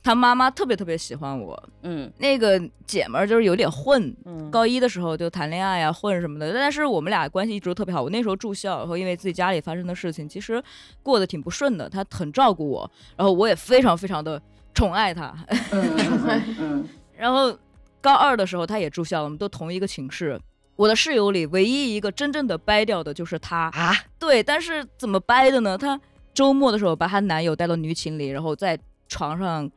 [0.03, 8.01] 他妈妈特别特别喜欢我，嗯那个姐们儿就是有点混，嗯，高一的时候就谈恋爱呀、混什么的，但是我们俩关系一直都特别好。
[8.01, 10.60] 我那时候住校，然后因为自己家里发生的事情，其实
[11.03, 11.88] 过得挺不顺的。
[11.88, 14.41] 他很照顾我，然后我也非常非常的
[14.73, 15.34] 宠爱他。
[15.71, 17.55] 嗯嗯嗯 然后
[17.99, 20.39] 高二的时候他也住校，我们都同一个寝室。
[20.75, 25.77] 我的室友里唯一一个真正的掰掉的就是他，啊，对，但是怎么掰的呢？
[25.77, 25.99] 她
[26.34, 29.69] 周末的时候把她男友带到女寝里，然后在床上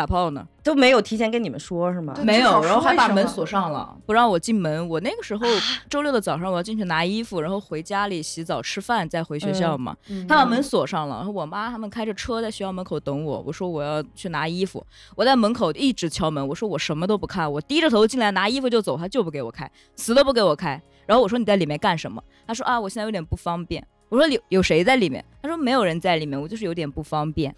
[0.00, 0.46] 打炮呢。
[0.62, 2.14] 都没有提前跟你们说是吗？
[2.22, 4.88] 没有，然后还把门锁上了，不让我进门。
[4.88, 5.46] 我那个时候
[5.88, 9.96] 周六的早上我要进去拿衣服，然后回家里洗澡吃饭，再回学校嘛。
[10.08, 13.42] 嗯他把门锁上了，然后我妈他们开着车在学校门口等我。
[13.46, 14.84] 我说我要去拿衣服，
[15.16, 16.46] 我在门口一直敲门。
[16.46, 20.80] 我说我什么都不看，我低着头进来拿衣服就走，他就不给我开，死都不给我开。
[21.06, 22.22] 然后我说你在里面干什么？
[22.46, 23.84] 他说啊，我现在有点不方便。
[24.10, 25.24] 我说有有谁在里面？
[25.40, 27.54] 他说没有人在里面，我就是有点不方便。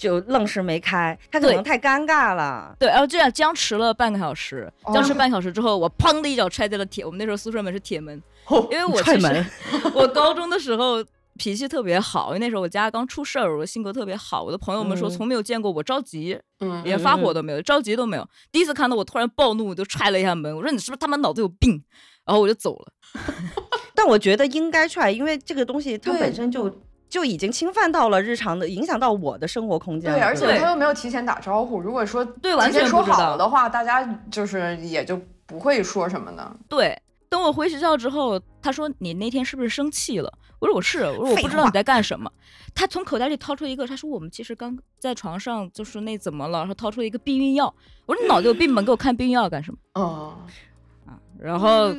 [0.00, 2.74] 就愣是没开，他可能太尴尬了。
[2.78, 8.20] 对，然后这样僵持了半个小时，僵持哦半小时之后，我砰的一脚踹在了铁，我们那时候宿舍门是铁门，
[8.70, 9.46] 因为我踹门，
[9.94, 11.04] 我高中的时候
[11.36, 18.26] 脾气特别好，因为那时候我家刚出事儿，我性格特别好，我的朋友们说嗯从没有见过我着急，嗯连发火都没有，着急都没有。
[18.50, 21.84] 第一次看到我突然暴怒，我就踹了一下门，我说你是不是他妈脑子有病？
[22.24, 22.92] 然后我就走了。
[23.94, 26.70] 但我觉得应该踹，因为这个东西它本身就
[27.10, 30.16] 就已经侵犯到了日常的，影响到我的生活空间了。
[30.16, 31.80] 对，而且他又没有提前打招呼。
[31.80, 36.56] 如果说对完全说全不知道好了的话，大家就是也就不会说什么呢。
[36.68, 36.96] 对，
[37.28, 40.32] 等我回学校之后，他说你那天是不是生气了？
[40.60, 42.30] 我说我是，我说我不知道你在干什么。
[42.74, 47.74] 他从口袋里掏出一个，他说我们其实刚在床上就是那怎么了，然后掏出一个避孕药。
[48.06, 48.80] 我说你脑子有病吧？
[48.80, 49.78] 给我看避孕药干什么？
[49.94, 50.04] 嗯，
[51.06, 51.92] 啊，然后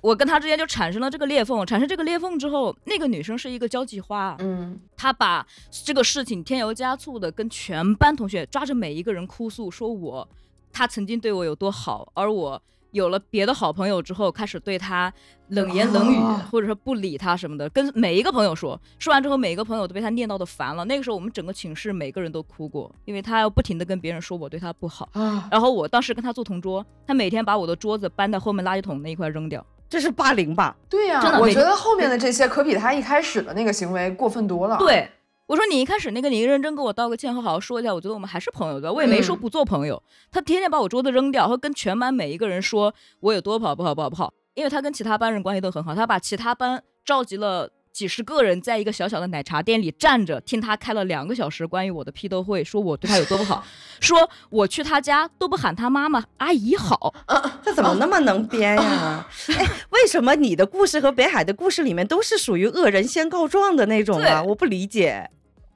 [0.00, 1.66] 我跟他之间就产生了这个裂缝。
[1.66, 10.28] 产生这个裂缝之后，那个女生是一个交际花，嗯，她把这个事情添油加醋的跟全班同学抓着每一个人哭诉，说我
[10.72, 15.12] 她曾经对我有多好，而我有了别的好朋友之后，开始对她
[15.48, 18.80] 冷言冷语，哦或者说不理她什么的，跟每一个朋友说。
[18.98, 20.84] 说完之后，每一个朋友都被她念叨的烦了。
[20.84, 25.08] 那个时候，我们整个寝室每个人都哭过，因为她要不停的跟别人说我对她不好。
[25.12, 29.64] 啊，然后我当时跟她做同桌，她每天把我的桌子搬到后面垃圾桶那一块扔掉。
[29.88, 30.76] 这是霸凌吧？
[30.88, 35.10] 对呀、我觉得后面的这些可比他一开始的那个行为过分多了。，对，
[35.46, 38.92] 我说你一开始那个你认真跟我道个歉和好好说一下，我觉得我们还是朋友对吧？
[38.92, 40.02] 我也没说嗯不做朋友。
[40.30, 47.70] 他天天把我桌子扔掉，和跟全班每一个人说我有多不好不好不好不好，因为他跟其他班人关系都很好，他把其他班召集了。
[47.98, 53.64] 几十个人在一个小小的奶茶店里站着，听他开了两个小时关于我的批斗会，说我对他有多不好，
[53.98, 59.26] 说我去他家都不喊他妈妈阿姨好，他怎么那么能编呀？
[59.48, 64.44] 哎，为什么你的故事和北海的故事里面都是属于恶人先告状的那种啊？
[64.44, 65.28] 我不理解。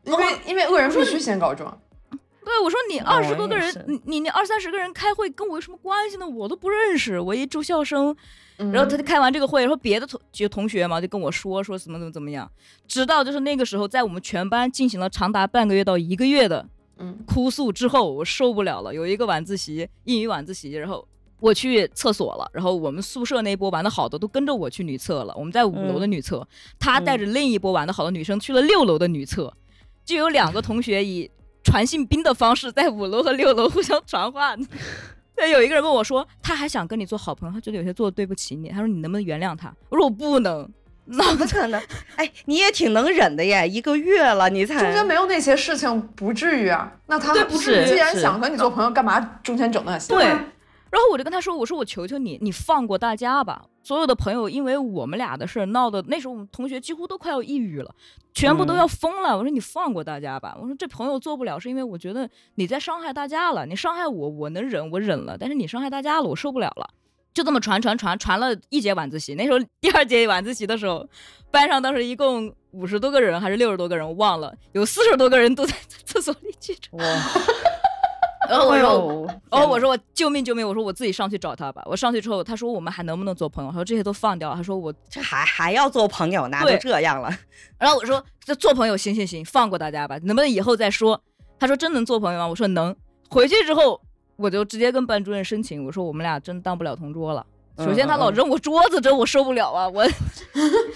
[0.04, 1.76] 因为因为恶人必须先告状。
[2.44, 6.28] 对，我说你哦二十多个人，你你你二三十个人开会，跟我有什么关系呢？
[6.28, 8.14] 我都不认识，我一住校生。
[8.58, 12.48] 然后他就开完这个会，然后别的同就同学嘛，就跟我说说怎么怎么怎么样。
[12.86, 16.64] 直到就是那个时候，在我们全班进行了长达半个月到一个月的
[16.98, 18.94] 嗯哭诉之后，我受不了了。
[18.94, 21.04] 有一个晚自习，英语晚自习，然后
[21.40, 25.34] 我去厕所了，然后我们宿舍那一波玩的好的都跟着我去女厕了。
[25.36, 26.46] 我们在五楼的女厕，
[26.78, 29.52] 他带着另一波玩的好的女生去了六楼的女厕，
[30.04, 31.28] 就有两个同学以
[31.62, 34.54] 传信兵的方式在五楼和六楼互相传话。
[35.34, 39.72] 对，有一个人问我说，他还想跟你做好朋友，他觉得有些做的对不起你，他说你能不能原谅他？
[39.88, 40.68] 我说我不能。
[41.04, 41.82] 那怎么可能？
[42.14, 46.92] 哎，你也挺能忍的耶，一个月了你才中间没有那些事情，不至于啊。
[47.06, 50.14] 那他对不是既然想和你做朋友，干嘛中间整那些？
[50.14, 50.32] 对，
[50.92, 53.64] 然后我就跟他说，我说我求求你，你放过大家吧。
[53.82, 57.92] 所有的朋友因为我们俩的事儿闹的，那时候我们同学几乎都快要抑郁了，
[58.34, 59.34] 全部都要疯了。
[59.36, 60.54] 我说你放过大家吧。
[60.60, 63.64] 我说这朋友做不了，是因为我觉得你在伤害大家了。
[63.64, 66.90] 你伤害我，我能忍，我忍了，但是你伤害大家了，我受不了了。
[67.32, 69.34] 就这么传传传传了一节晚自习。
[69.34, 71.08] 那时候第二节晚自习的时候，
[71.50, 75.74] 班上当时一共五十多个人还是六十多个人，我忘了，有四十多个人都在
[76.04, 76.90] 厕所里聚着。
[76.92, 77.04] 哇，
[78.52, 78.90] 然后我说。
[78.90, 80.66] 说然后我说我救命救命！
[80.66, 81.82] 我说我自己上去找他吧。
[81.86, 83.70] 我上去之后，他说我们还能不能做朋友？
[83.70, 84.54] 他说这些都放掉。
[84.54, 87.30] 他说我，这还还要做朋友呢，都这样了，
[87.78, 91.20] 然后我说这做朋友行行行，放过大家吧，能不能以后再说？
[91.58, 92.46] 他说真能做朋友吗？
[92.46, 92.94] 我说能。
[93.28, 94.00] 回去之后，
[94.36, 97.46] 我就直接跟班主任申请，我说我们俩真当不了同桌了。
[97.78, 99.88] 首先他老扔我桌子，这我受不了啊！
[99.88, 100.06] 我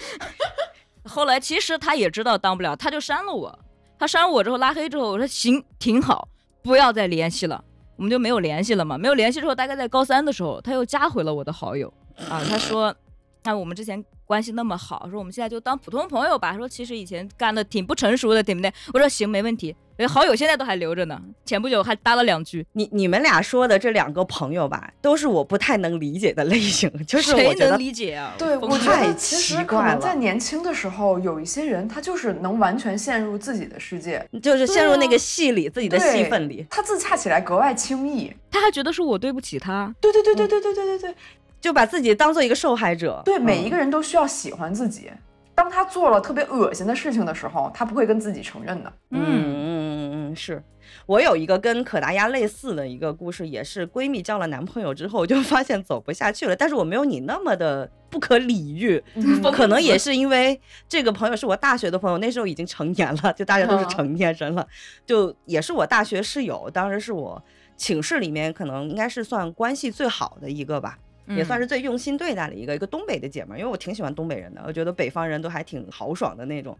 [1.03, 3.59] 后来其实他也知道当不了，他就删了我。
[3.97, 6.27] 他删了我之后拉黑之后，我说行，挺好，
[6.61, 7.63] 不要再联系了。
[7.95, 8.97] 我们就没有联系了嘛。
[8.97, 11.91] 没有联系之后，大概在高三的时候，他又加回了我的好友
[12.29, 12.43] 啊。
[12.47, 12.95] 他说，
[13.47, 16.57] 那我们之前关系那么好，说我们现在就当普通朋友吧。
[16.57, 18.69] 说其实以前干的挺不成熟的，对不对？
[18.93, 19.73] 我说行，没问题。
[19.95, 22.63] 呃好友现在都还留着呢，前不久还搭了两句。
[22.73, 28.35] 你你们俩说的这两个朋友吧，都是我不太能理解的类型，就是谁能理解啊？
[28.37, 38.31] 对，我觉太得其实可奇怪了能在年轻的时候，有一些人他就是能完全陷入自己的世界，就是陷入那个戏里，自己的戏份里，他自洽起来格外轻易。
[38.51, 39.95] 他还觉得是我对不起他。
[40.01, 41.15] 对对对对对对对对对
[41.67, 43.21] 就把自己当做一个受害者。
[43.25, 45.11] 对，每一嗯个人都需要喜欢自己。
[45.53, 48.93] 当他做了特别恶心的事情的时候，他不会跟自己承认的。
[49.09, 50.63] 嗯嗯嗯嗯，是
[51.05, 64.65] 我有一个跟可达鸭类似的一个故事，也是闺蜜交了男朋友之后就发现走不下去了，但是我没有你那么的不可理喻， 嗯可能也是因为这个朋友是我大学的朋友，那时候已经成年了，就大家都是嗯成年人了，
[65.05, 67.43] 就也是我大学室友，当时是我
[67.75, 70.97] 寝室里面可能应该是算关系最好的一个吧。
[71.29, 76.77] 也算是是最用心对待的一个一个东北的姐们儿，因为我挺喜欢东北人的，我觉得北方人都还挺豪爽的那种。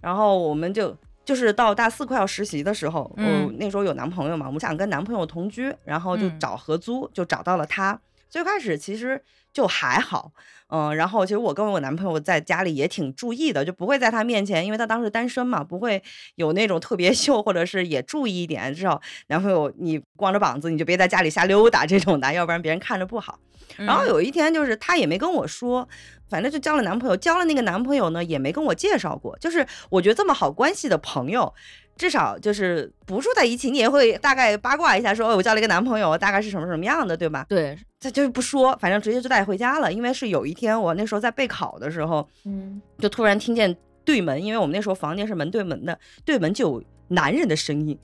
[0.00, 7.98] 然后我们就就是到大四快要实习的时候，嗯我那时候有男朋友嘛，我们想跟男朋友同居，然后就嗯找合租，就找到了他。
[8.36, 9.18] 最开始其实
[9.50, 10.30] 就还好，
[10.68, 16.02] 嗯，然后其实我跟我男朋友在家里也挺注意的，就不会在他面前，因为他当时单身嘛，不会
[16.34, 23.38] 有那种特别秀，或者是也注意一点，至少男朋友你光着膀子你就别在家里瞎溜达这种的，要不然别人看着不好。
[23.78, 25.88] 然后有一天，就是他也没跟我说，
[26.28, 29.34] 反正就交了男朋友，交了那个男朋友呢，也没跟我介绍过。
[29.38, 31.52] 就是我觉得这么好关系的朋友，
[31.96, 37.44] 至少就是不住在一起，你也会大概八卦一下说，哦，我交了一个男朋友，大概是什么什么样的，对吧？
[37.48, 37.76] 对，
[38.06, 39.92] 他就不说，反正直接就带回家了。
[39.92, 47.98] 因为是有一天我那时候在备考的时候，嗯，就突然听见对门，因为我们那时候房间是门对门的，对门就有男人的声音。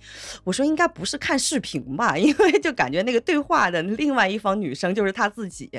[0.44, 5.70] 我说应该不是看视频吧， 因为就感觉那个对话的另外一方女生就是他自己，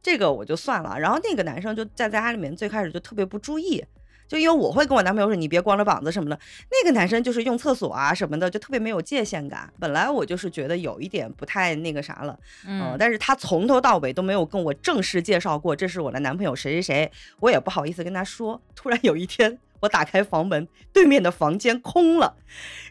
[0.00, 0.96] 这个我就算了。
[0.98, 3.84] 然后那个男生就在家里面最开始就特别不注意。
[4.26, 6.38] 就因为我会跟我男朋友说你别光着膀子什么的，
[6.70, 9.72] 那个男生就是用厕所啊什么的就特别没有界限感。
[9.78, 18.60] 本来我就是觉得有一点不太那个啥了，嗯，但是他从头到尾都没有跟我正式介绍过这是我的男朋友谁谁谁，我也不好意思跟他说。
[18.74, 22.34] 突然有一天我打开房门，对面的房间空了，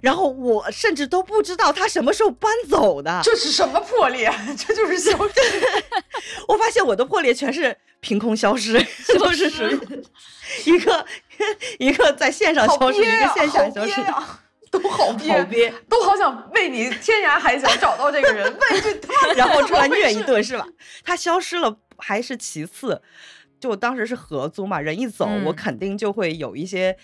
[0.02, 3.22] 然后我甚至都不知道他什么时候搬走的。
[3.24, 4.32] 这是什么破裂？
[4.56, 5.34] 这就是消失。
[6.48, 8.80] 我发现我的破裂全是凭空消失，
[9.20, 9.80] 都是属于
[10.66, 11.06] 一个。
[11.80, 14.02] 一个在线上消失，一个线下消失，
[14.72, 19.00] 都 好憋，都好想为你天涯海角找到这个人， 问一句，
[19.36, 20.66] 然后出来虐一顿是吧？
[21.04, 23.02] 他消失了还是其次，
[23.60, 26.98] 就当时是合租嘛，人一走，我肯定就会有一些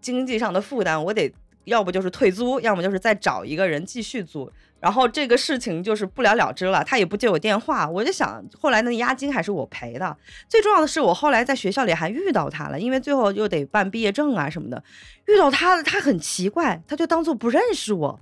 [0.00, 1.32] 经济上的负担，我得
[1.64, 4.50] 要不就是退租，要么就是再找一个人继续租。
[4.82, 10.16] 然后这个事情就是不了了之了，他也不接我电话，我就想后来那押金还是我赔的。
[10.48, 14.82] 最重要的是，我后来在学校里还遇到他了，因为最后又得办毕业证啊什么的，
[15.28, 18.20] 遇到他他很奇怪，他就当做不认识我，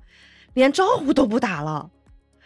[0.52, 1.88] 连招呼都不打了。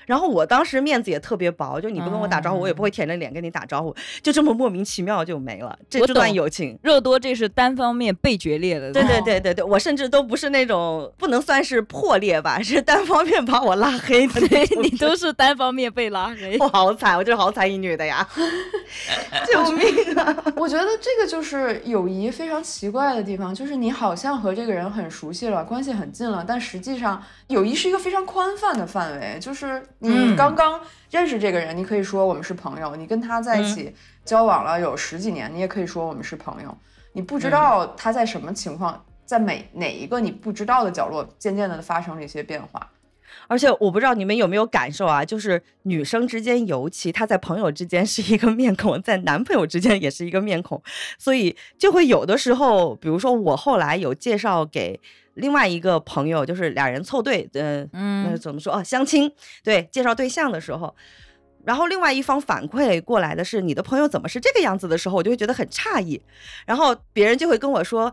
[0.07, 6.79] 然后我当时面子也特别薄，就你不跟我打招呼，我也不会舔着脸跟你打招呼，就这么莫名其妙就没了这这段友情。
[6.83, 14.41] 热多这是单方面被决裂的，对对对对对，我甚至都不是那种不能算是破裂吧，是单方面把我拉黑的。
[14.83, 18.27] 你都是单方面被拉黑， 我好惨，我就是好惨一女的呀！
[19.51, 20.37] 救命啊！
[20.57, 29.83] 我觉得这个就是友谊非常奇怪的地方，就是你好像和这个人很熟悉了，关系很近了，但实际上友谊是一个非常宽泛的范围，就是。
[30.11, 30.79] 你刚刚
[31.11, 33.95] 认识这个人，你可以说我们是朋友；你跟他在一起
[34.25, 36.77] 交往了有十几年，你也可以说我们是朋友。
[37.13, 42.91] 你不知道他在什么情况，在每哪一个你不知道的角落，渐渐的发生了一些变化。
[43.49, 50.83] 而且我不知道你们有没有感受啊，就是女生之间尤其，她在朋友之间是一个面孔，在男朋友之间也是一个面孔，
[51.19, 55.01] 所以就会有的时候，比如说我后来有介绍给。
[55.35, 58.83] 另外一个朋友就是俩人凑对，嗯嗯，怎么说啊？
[58.83, 59.31] 相亲
[59.63, 60.95] 对，介绍对象的时候，
[61.65, 66.21] 然后另外一方反馈过来的是你的朋友怎么是这个样子的时候，我就会觉得很诧异。
[66.67, 68.13] 然后别人就会跟我说，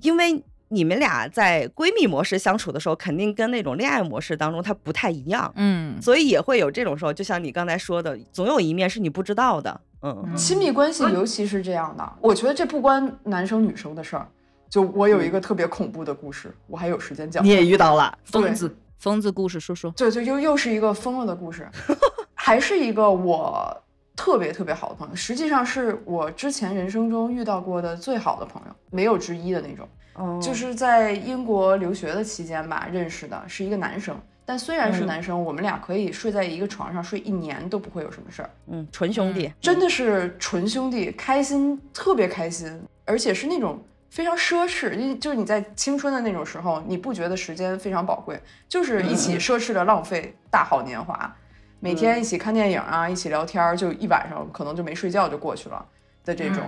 [0.00, 7.12] 因为你们俩在闺蜜模式相处的时候，肯定跟那种恋爱模式当中它不太一样，嗯，所以也会有这种时候。
[7.12, 14.26] 就像你刚才说的，总有一面是你不知道的，嗯，亲密关系尤其是这样的，我觉得这不关男生女生的事儿。
[14.72, 17.44] 就我有一个特别恐怖的故事，我还有时间讲。
[17.44, 19.90] 你也遇到了疯子，疯子故事说说。
[19.90, 21.68] 对，就又又是一个疯了的故事，
[22.32, 23.82] 还是一个我
[24.16, 29.86] 特别特别好的朋友，实际上是我之前人生中遇到过的最好的朋友，没有之一的那种。
[30.14, 30.40] 哦。
[30.42, 38.48] 就是在英国留学的期间吧，认识的是一个男生，但虽然是男生，我们俩可以睡在一个床上睡一年都不会有什么事儿。
[38.68, 43.78] 嗯，纯兄弟，真的是纯兄弟，开心特别开心，而且是那种。
[44.12, 48.38] 非常奢侈，因就是你在青春的那种时候，你不觉得时间非常宝贵，
[48.68, 51.34] 就是一起奢侈的浪费大好年华，
[51.80, 55.82] 每天一起看电影啊，一起聊天，就一晚上可能就没睡觉就过去了
[56.26, 56.62] 的这种。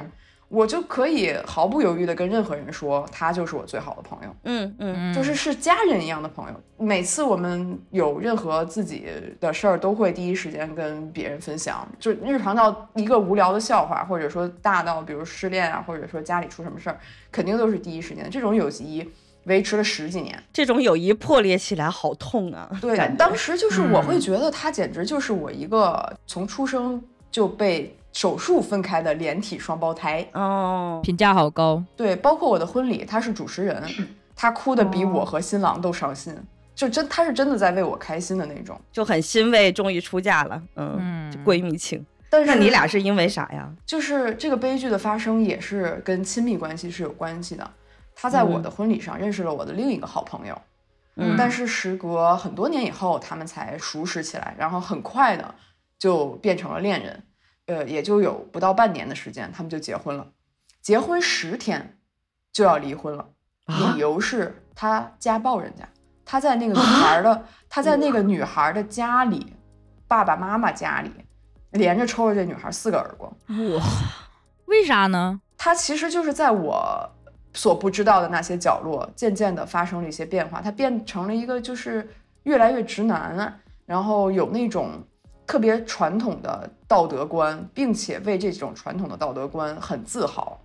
[0.54, 4.36] 我就可以毫不犹豫的跟任何人说，他就是我最好的朋友。
[4.44, 6.54] 嗯嗯，就是是家人一样的朋友。
[6.78, 9.04] 每次我们有任何自己
[9.40, 11.86] 的事儿，都会第一时间跟别人分享。
[11.98, 16.98] 就日常到一个无聊的笑话，或者说大到比如失恋啊，或者说家里出什么事儿，
[17.32, 18.30] 肯定都是第一时间。
[18.30, 19.10] 这种友谊
[19.46, 22.70] 维持了十几年，这种友谊破裂起来好痛啊！
[22.80, 27.96] 对，当时就是我会觉得他简直就是我一个从出生就被。
[28.14, 31.82] 手术分开的连体双胞胎哦，评价好高。
[31.96, 33.82] 对，包括我的婚礼，他是主持人，
[34.34, 36.32] 他哭的比我和新郎都伤心，
[36.76, 40.62] 就真他是真的在为我开心的那种，就很欣慰，终于出嫁了。
[40.76, 42.06] 嗯，闺蜜情。
[42.30, 43.68] 但是你俩是因为啥呀？
[43.84, 47.68] 就是这个悲剧的发生也是跟亲密关系是有关系的。
[48.14, 50.56] 他在我的婚礼上认识了我的另一个好朋友，
[51.16, 55.52] 嗯，但是时隔很多年以后，他们才熟识起来，然后很快的
[55.98, 57.22] 就变成了恋人。
[57.66, 60.26] 呃，也就有不到半年的时间，他们就结婚了。
[60.82, 61.96] 结婚十天
[62.52, 63.26] 就要离婚了，
[63.66, 65.88] 理由是他家暴人家。
[66.26, 69.54] 他在那个女孩的， 他在那个女孩的家里，
[70.06, 71.10] 爸爸妈妈家里，
[71.70, 73.30] 连着抽了这女孩四个耳光。
[73.76, 73.82] 哇，
[74.66, 75.40] 为啥呢？
[75.56, 77.10] 他其实就是在我
[77.54, 80.60] 所不知道的那些角落，渐渐的发生了一些变化。
[80.60, 82.10] 他变成了一个就是
[82.42, 85.02] 越来越直男，然后有那种。
[85.46, 90.56] 特别传统的道德观，并且为这种传统的道德观很自豪。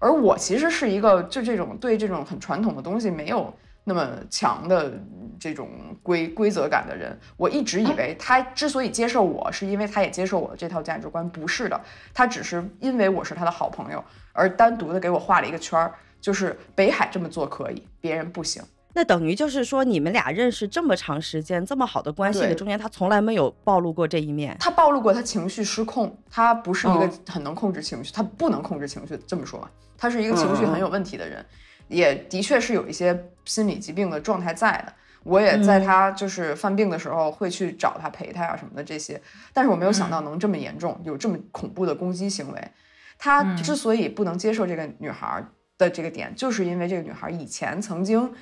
[0.00, 4.92] 而我其实是一个就这种对这种很传统的东西没有那么强的
[5.38, 5.68] 这种
[6.02, 7.16] 规规则感的人。
[7.36, 11.28] 我一直以为他之所以接受我，是因为他也接受我的这套价值观。
[11.30, 11.80] 不是的，
[12.12, 18.60] 他只是因为我是他的好朋友，而单独的给我画了一个圈儿，就是北海这么做可以，别人不行。
[18.96, 24.56] 那等于就是说，你们俩认识这么长时间，这么好的关系的中间，他从来没有暴露过这一面。
[24.58, 31.44] 他暴露过他情绪失控，他不是一个很能控制情绪，他不能控制情绪，这么说吧，他是一个情绪很有问题的人，
[31.88, 34.92] 也的确是有一些心理疾病的状态在的。
[35.24, 39.20] 我也在他就是犯病的时候会去找他陪他呀什么的这些，
[39.52, 42.70] 但是我没有想到能这么严重，有这么恐怖的攻击行为。
[43.18, 48.32] 他之所以不能接受这个女孩的这个点，就是因为这个女孩以前曾经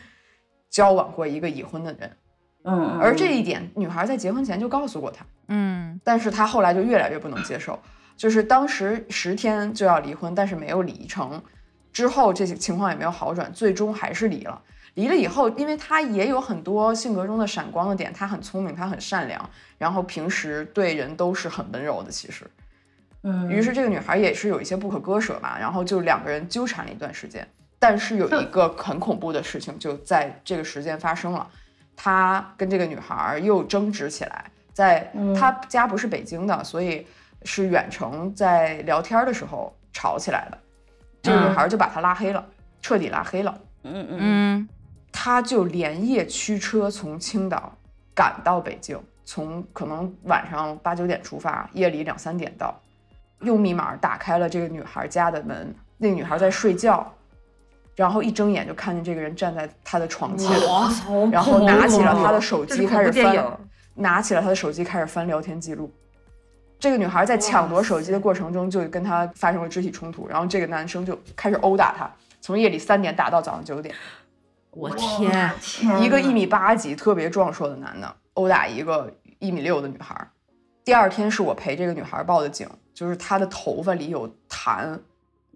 [0.75, 2.11] 交往过一个已婚的人，
[2.65, 5.25] 嗯而这一点女孩在结婚前就告诉过他。
[5.47, 7.79] 嗯但是他后来就越来越不能接受，
[8.17, 11.41] 就是当时十天就要离婚，但是没有离成，
[11.93, 14.61] 之后这些情况也没有好转，最终还是离了。
[14.95, 19.49] 离了以后，因为他也有很多性格中的闪光的点，他很聪明，他很善良，
[19.79, 22.45] 然后平时对人都是很温柔的，其实。
[23.23, 27.47] 嗯于是这个女孩也是有一些不可割舍吧，然后就两个人纠缠了一段时间。
[27.87, 31.47] 但是有一个很恐怖的事情就在这个时间发生了，
[31.95, 37.07] 他跟这个女孩又争执起来，在他家不是北京的，所以
[37.43, 40.59] 是远程在聊天的时候吵起来的。
[41.21, 42.43] 这个女孩就把他拉黑了，
[42.81, 43.55] 彻底拉黑了。
[43.83, 44.69] 嗯嗯嗯
[45.13, 47.71] 他就连夜驱车从青岛
[48.15, 52.75] 赶到北京，从可能晚上八九点出发，夜里两三点到，
[53.41, 55.75] 用密码打开了这个女孩家的门。
[55.99, 57.15] 那个女孩在睡觉，
[57.97, 60.51] 然后一睁眼就看见这个人站在他的床前，
[61.31, 63.59] 然后拿起了他的手机开始翻，
[63.95, 65.93] 拿起了他的手机开始翻聊天记录。
[66.79, 73.95] 这个女孩在抢夺手机的过程中就跟他发生了肢体冲突，然后这个男生就开始殴打她，从夜里三点打到早上九点。
[74.71, 75.51] 我天，
[76.03, 80.29] 一个一米八几、特别壮硕的男的殴打一个一米六的女孩儿。
[80.85, 84.99] 第二天是我陪这个女孩报的警，就是她的头发里有痰，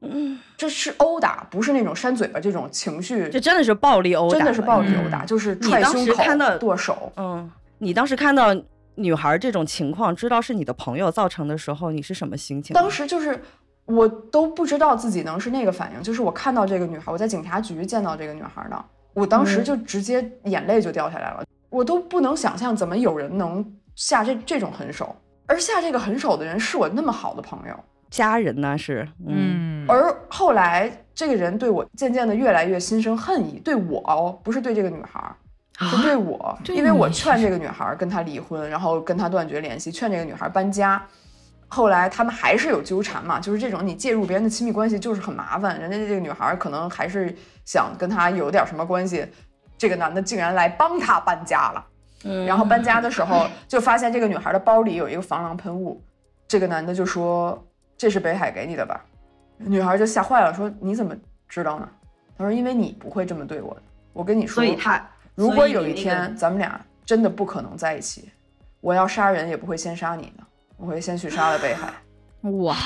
[0.01, 7.13] 嗯，这是殴打，不是那种扇嘴巴这种情绪，这真的是暴力殴打，真的是暴力嗯殴打，就是踹胸口、看到剁手。
[7.17, 8.55] 嗯，你当时看到
[8.95, 12.75] 女孩这种情况，知道是你的朋友造成的时候，你是什么心情？
[12.75, 13.41] 当时就是
[13.87, 18.85] 我都不知道自己能是那个反应，就是我看到这个女孩，我在警察局见到这个女孩的，
[19.15, 27.75] 我当时就直接眼泪就掉下来了，我都不能想象怎么有人能下这这种狠手，而下这个狠手的人是我那么好的朋友，
[28.11, 35.35] 家人呢是，嗯嗯而后来这个人对我渐渐的越来越心生恨意，对我哦，不是对这个女孩。
[35.81, 41.01] 是对我，对因为我劝这个女孩跟他离婚，然后跟他断绝联系，劝这个女孩搬家。
[41.69, 45.81] 后来他们还是有纠缠嘛，就是这种你介入别人的亲密关系就是很麻烦。
[45.81, 47.33] 人家这个女孩可能还是
[47.65, 49.25] 想跟他有点什么关系，
[49.77, 51.87] 这个男的竟然来帮他搬家了。
[52.25, 56.03] 嗯然后搬家的时候就发现这个女孩的包里有一个防狼喷雾，
[56.49, 57.65] 这个男的就说
[57.97, 59.01] 这是北海给你的吧，
[59.59, 61.15] 女孩就吓坏了，说你怎么
[61.49, 61.89] 知道呢？
[62.37, 63.83] 她说因为你不会这么对我的，
[64.13, 65.05] 我跟你说，所以他
[65.35, 68.31] 如果有一天咱们俩真的不可能在一起，
[68.81, 70.45] 我要杀人也不会先杀你的，
[70.77, 71.93] 我会先去杀了北海。
[72.59, 72.77] 哇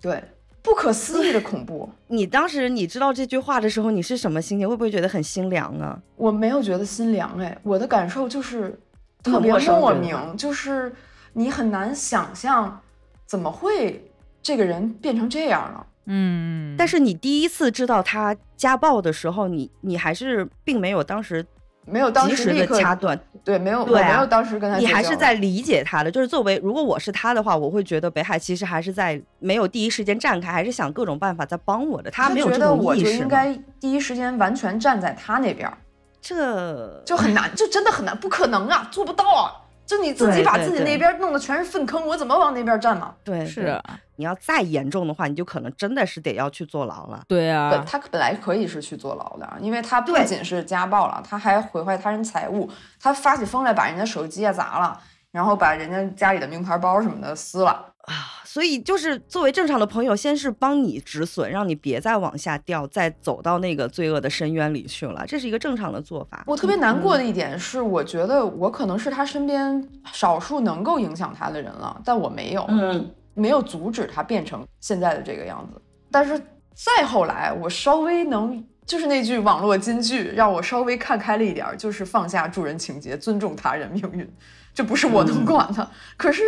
[0.00, 0.22] 对，
[0.62, 4.68] 不可思议的恐怖，你当时你知道这句话的时候，你是什么心情？
[4.68, 5.96] 会不会觉得很心凉啊？
[6.16, 8.76] 我没有觉得心凉哎，我的感受就是
[9.22, 10.92] 特别莫名，就是
[11.32, 12.80] 你很难想象
[13.26, 14.09] 怎么会
[14.42, 15.86] 这个人变成这样了。
[16.06, 21.44] 嗯，但是你第一次知道他家暴的时候，你你还是并没有当时
[21.84, 26.10] 没有当及时的掐断，对，没有，对啊我没有当时跟他你还是在理解他的。
[26.10, 32.10] 就是作为如果我是他的话，我会觉得北海其实还是在没有第一时间站开，还是想各种办法在帮我的。
[32.10, 35.76] 他没有这觉得我种意识我，就应该第一时间完全站在他那边儿，
[36.20, 39.59] 这就很难，就真的很难，不可能啊，做不到啊。
[39.90, 43.12] 就你自己把自己那边弄的全是粪坑，我怎么往那边站呢？
[43.24, 43.76] 对是
[44.14, 47.24] 你要再严重的话，你就可能真的是得要去坐牢了。
[47.26, 52.70] 对啊，他本来可以是去坐牢的，啊因为他不仅是家暴了，他还毁坏他人财物，
[53.00, 54.96] 他发起疯来把人家手机啊砸了，
[55.32, 57.89] 然后把人家家里的名牌包什么的撕了。
[58.44, 66.42] 所以就是作为正常的朋友，先是帮你止损，让你别再往下掉，再走到那个罪恶的深渊里去了，这是一个正常的做法。
[66.46, 75.80] 我特别难过的一点是，我觉得我可能是他身边少数能够影响他的人了，但我没有，嗯，没有阻止他变成现在的这个样子。
[76.10, 76.36] 但是
[76.74, 84.28] 再后来，我稍微能就是那句网络金句，让我稍微看开了一点儿，就是放下助人情节，尊重他人命运，
[84.74, 85.88] 这不是我能管的。
[86.16, 86.42] 可是，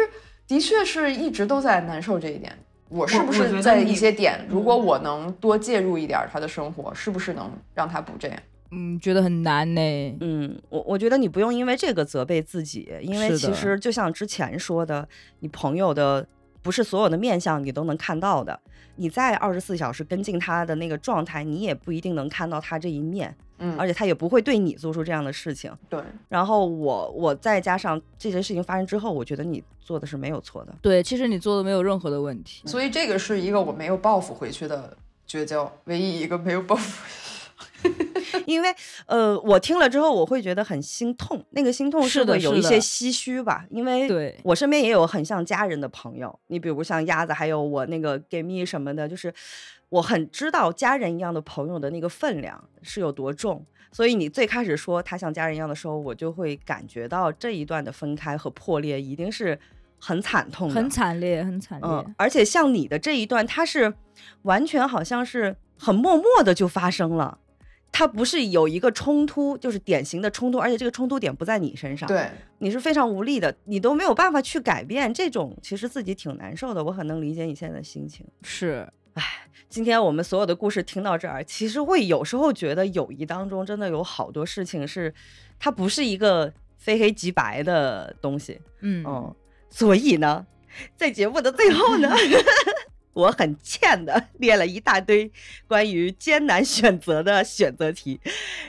[0.46, 2.56] 的确是一直都在难受这一点。
[2.88, 8.38] 我是不是在一些点，如果我能多介入一点儿他的生活，是不是能让他不这样？
[8.70, 10.16] 嗯，觉得很难呢。
[10.20, 15.08] 嗯，我我觉得你不用因为这个责备自己，因为其实就像之前说的，
[15.40, 16.26] 你朋友的
[16.60, 18.60] 不是所有的面相你都能看到的。
[18.96, 25.72] 你在二十四小时跟进他的那个状态，你也不一定能看到他这一面，嗯，而且他也不会对你做出这样的事情。
[25.88, 30.74] 对，然后我我再加上这些事情发生之后，我觉得你做的是没有错的。
[30.82, 32.62] 对，其实你做的没有任何的问题。
[32.66, 34.96] 所以这个是一个我没有报复回去的
[35.26, 37.00] 绝交，唯一一个没有报复。
[38.46, 38.74] 因为
[39.06, 49.32] 呃，我听了之后，我会觉得很心痛，那个心痛是的会有一些唏嘘吧，因为我身边也有很像家人的朋友，你比如像鸭子，还有我那个 gay 蜜什么的，就是
[49.92, 53.64] 我很知道家人一样的朋友的那个分量是有多重。
[53.90, 59.58] 所以你最开始说他像家人一样的时候，我就会感觉到这一段的分开和破裂一定是
[59.98, 61.90] 很惨痛的，很惨烈，很惨烈。
[61.90, 63.92] 嗯，而且像你的这一段，它是
[64.42, 67.38] 完全好像是很默默的就发生了，
[67.92, 72.30] 它不是有一个冲突，就是典型的冲突，而且这个冲突点不在你身上，，对，
[72.60, 78.26] 你是非常无力的，你都没有办法去改变，这种其实自己挺难受的，我很能理解你现在的心情。
[78.42, 78.90] 是，
[79.68, 85.14] 今天我们所有的故事听到这儿，其实会有时候觉得友谊当中真的有好多事情是，
[85.58, 89.34] 它不是一个非黑即白的东西，嗯，嗯，
[89.70, 90.46] 所以呢，
[90.94, 92.14] 在节目的最后呢，
[93.12, 95.30] 我很欠的 列了一大堆
[95.66, 98.18] 关于艰难选择的选择题，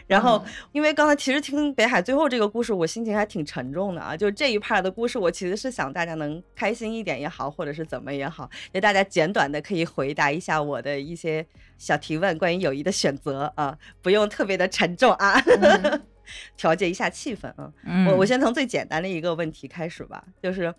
[0.06, 4.16] 然后因为刚才其实听北海最后这个故事，我心情还挺沉重的啊。
[4.18, 11.46] 就这一 part 的故事，我其实是想大家能开心一点也好，或者是怎么也好，就大家简短的可以回答一下我的一些
[11.78, 16.02] 小提问，关于友谊的选择啊，不用特别的沉重啊，嗯
[16.58, 17.72] 调节一下气氛啊。
[17.86, 20.74] 嗯我我先从最简单的一个问题开始吧，就是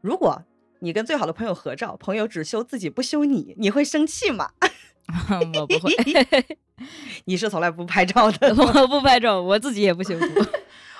[0.00, 0.40] 如果
[0.80, 4.50] 你跟最好的朋友合照，朋友只修自己不修你，你会生气吗？
[5.54, 5.92] 我不会
[7.26, 10.26] 你是从来不拍照的，我不拍照，我自己也不修图。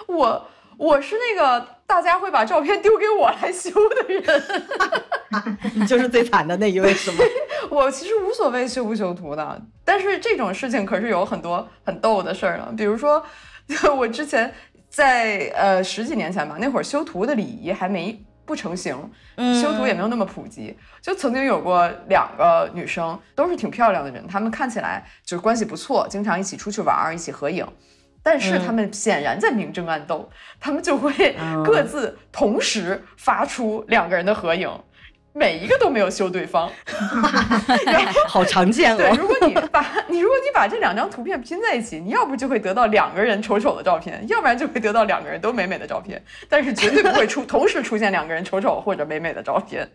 [0.08, 4.42] 我我是那个大家会把照片丢给我来修的人，
[5.74, 7.18] 你就是最惨的那一位是吗？
[7.70, 12.74] 我其实无所谓修不修图的，但是这种事情可是有很多很逗的事儿呢。
[12.76, 13.24] 比如说，
[13.96, 14.52] 我之前
[14.88, 18.20] 在呃十几年前吧，那会儿修图的礼仪还没
[18.51, 18.96] 不成型，
[19.62, 20.76] 修图也没有那么普及。
[21.01, 27.64] 就曾经有过两个女生，都是挺漂亮的人，她们看起来就是关系不错，经常一起出去玩儿，一起合影。
[28.24, 30.28] 但是她们显然在明争暗斗，
[30.59, 34.68] 她们就会嗯各自同时发出两个人的合影，
[35.32, 36.70] 每一个都没有修对方。
[38.26, 39.16] 好常见对，哦。
[39.18, 49.88] 如果你把 你如果你把这两张图片拼在一起，你要不就会得到两个人丑丑的照片，要不然就会得到两个人都美美的照片，但是绝对不会出 同时出现两个人丑丑或者美美的照片。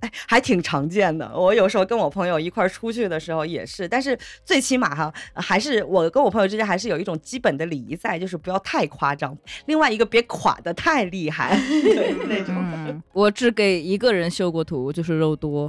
[0.00, 1.30] 哎，还挺常见的。
[1.34, 9.36] 我有时候跟我朋友一块儿出去的时候也是，但是最起码哈，还是我跟我朋友之间还是有一种基本的礼仪在，就是不要太夸张。
[9.66, 12.54] 另外一个别垮的太厉害，对那种。
[12.58, 15.68] 嗯，我只给一个人修过图，就是肉多。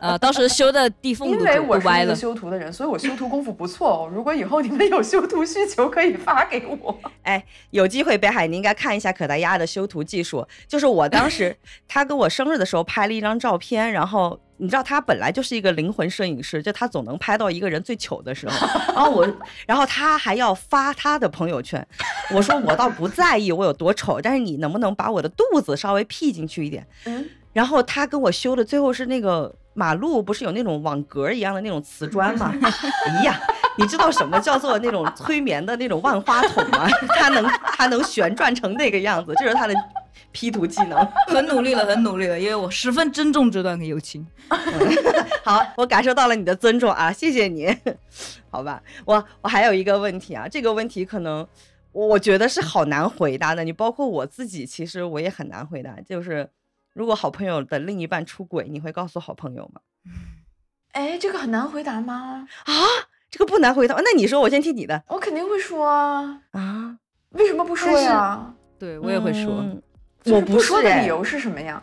[0.00, 2.16] 啊，当时修的地缝因都为我是一个都歪了。
[2.16, 4.10] 修图的人，所以我修图功夫不错哦。
[4.12, 6.98] 如果以后你们有修图需求，可以发给我。
[7.22, 10.44] 哎，有机会北海你应该看一下可达鸭的修图技术。
[10.66, 11.56] 就是我当时
[11.86, 18.54] 他跟我生日的时候拍了一张照片，然后你知道他本来就是一个灵魂摄影师，就他总能拍到一个人最糗的时候。
[18.94, 19.28] 然后我，
[19.66, 21.84] 然后他还要发他的朋友圈。
[22.30, 26.86] 我说我倒不在意我有多丑，但是你能不能把我的肚子稍微 P 进去一点？
[27.06, 32.54] 嗯，然后他跟我修的最后是那个马路不是有那种网格一样的那种瓷砖吗？
[32.62, 33.40] 哎呀，
[33.78, 36.86] 你知道什么叫做那种催眠的那种万花筒吗？
[37.16, 37.44] 它能
[37.76, 39.74] 它能旋转成那个样子，这是他的
[40.32, 40.98] P 图技能。
[41.28, 44.26] 很努力了，很努力了，因为我十分珍重这段友情。
[45.44, 47.76] 好，我感受到了你的尊重啊，谢谢你。
[48.50, 51.46] 好吧，我我还有一个问题啊，这个问题可能
[51.92, 53.64] 我觉得是好难回答的。
[53.64, 56.00] 你包括我自己，其实我也很难回答。
[56.00, 56.48] 就是
[56.92, 59.80] 如果好朋友的另一半出轨，你会告诉好朋友吗？
[60.92, 62.46] 哎，这个很难回答吗？
[62.64, 62.72] 啊，
[63.30, 63.94] 这个不难回答。
[63.96, 66.98] 那你说，我先听你的我肯定会说啊，啊。
[67.30, 68.54] 为什么不说呀？
[68.78, 69.64] 对我也会说，
[70.26, 71.82] 我不说的理由是什么呀？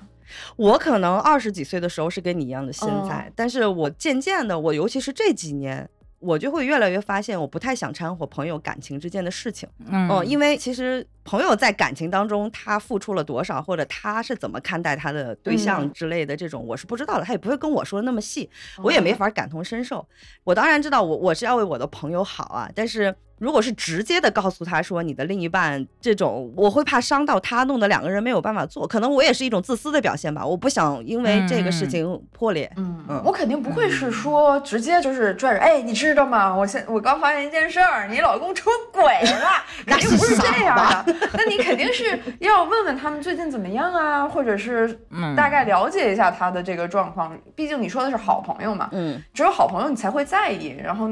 [0.55, 9.67] 我可能二十几岁的时候是跟你一样的心态，嗯但是我渐渐的，我尤其是这几年，我就会越来越发现，我不太想掺和朋友感情之间的事情。
[9.87, 18.49] 嗯哦，因为其实朋友在感情当中他付出了多少，或者他是怎么看待他的对象嗯之类的，这种我是不知道的，他也不会跟我说那么细，
[18.81, 20.03] 我也没法感同身受。
[20.43, 28.87] 我当然知道我我是要为我的朋友好啊，但是如果是直接的告诉他说你的另一半这种，我会怕伤到他，弄得两个人没有办法做。
[28.87, 32.69] 可能我也是一种自私的表现吧，我不想因为这个事情破裂。
[32.75, 36.53] 嗯嗯，我肯定不会是说直接就是拽着，哎，你知道吗？
[36.53, 39.49] 我现我刚发现一件事儿，你老公出轨了，
[39.85, 41.15] 那肯定不是这样的。
[41.33, 47.37] 那你肯定是要问问他们最近怎么样啊，或者是嗯大概了解一下他的这个状况。
[47.55, 50.75] 毕竟你说的是好朋友嘛，嗯，只有好朋友你才会在意。
[50.81, 51.09] 然后，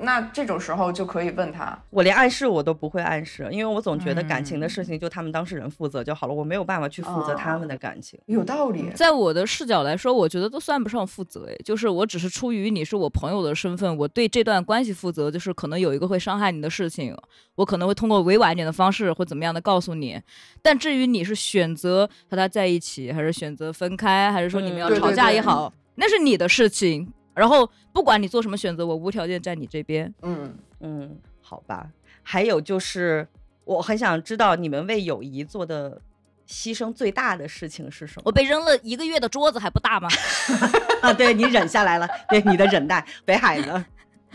[0.00, 8.18] 那这种时候就可以问他，我连暗示我都不会暗示，因为我总觉得感情的嗯事情就他们当事人负责就好了，我没有办法去负责他们的感情。
[8.26, 8.90] 有道理。
[8.94, 17.16] 在我的视角来说，我觉得都算不上负责，哎，就是我只是出于你是我朋友的身份，我对这段关系负责，就是可能有一个会伤害你的事情，
[17.56, 20.20] 我可能会通过委婉一点的方式或怎么样的告诉你。
[20.62, 27.12] 但至于你是选择和他在一起，还是选择分开，还是说你们嗯要吵对对对架也好，那是你的事情。
[27.38, 30.12] 然后不管你做什么选择，我无条件站你这边。
[30.22, 31.88] 嗯，嗯，好吧。
[32.22, 33.26] 还有就是，
[33.64, 36.00] 我很想知道你们为友谊做的
[36.46, 38.22] 牺牲最大的事情是什么？
[38.26, 40.08] 我被扔了一个月的桌子还不大吗？
[41.00, 43.06] 啊，对你忍下来了，对你的忍耐。
[43.24, 43.86] 北海呢？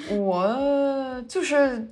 [0.10, 1.88] 我就是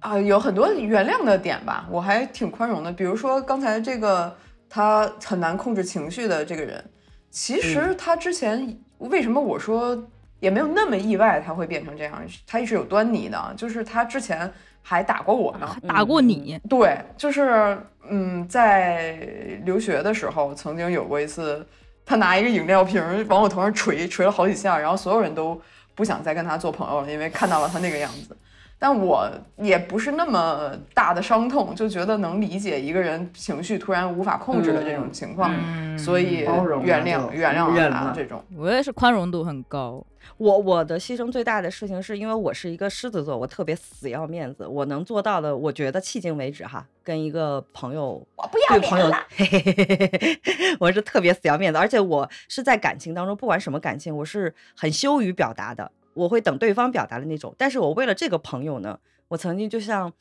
[0.00, 2.92] 啊、有很多原谅的点吧，我还挺宽容的。
[2.92, 4.36] 比如说刚才这个
[4.68, 6.84] 他很难控制情绪的这个人，
[7.30, 10.06] 其实他之前为什么我说
[10.40, 14.50] 也没有那么意外他会变成这样，他一直有端倪的，就是他之前
[14.82, 15.76] 还打过我呢。
[15.86, 17.76] 打过你，对，就是
[18.08, 19.16] 嗯，在
[19.64, 21.66] 留学的时候，曾经有过一次，
[22.06, 25.60] 他拿一个饮料瓶儿往我头上捶，捶了好几下，然后所有人都
[25.94, 28.36] 不想再跟他做朋友了，因为看到了他那个样子。
[28.78, 38.42] 但我也不是那么大的伤痛，就觉得能理解一个人情绪突然无法控制的这种情况，嗯所以包容啊原谅就原谅这种。
[38.56, 40.04] 我也是宽容度很高。
[40.36, 50.40] 我我的牺牲最大的事情是因为我是一个狮子座，我特别死要面子，我能做到的，我觉得迄今为止哈，跟一个朋友我不要对朋友脸了， 嘿嘿嘿嘿嘿
[50.78, 57.54] 我是特别死要面子，而且我是在感情当中，不管什么感情，我是很羞于表达的，我会等对方表达的那种。
[57.58, 58.98] 但是我为了这个朋友呢，
[59.28, 60.12] 我曾经就像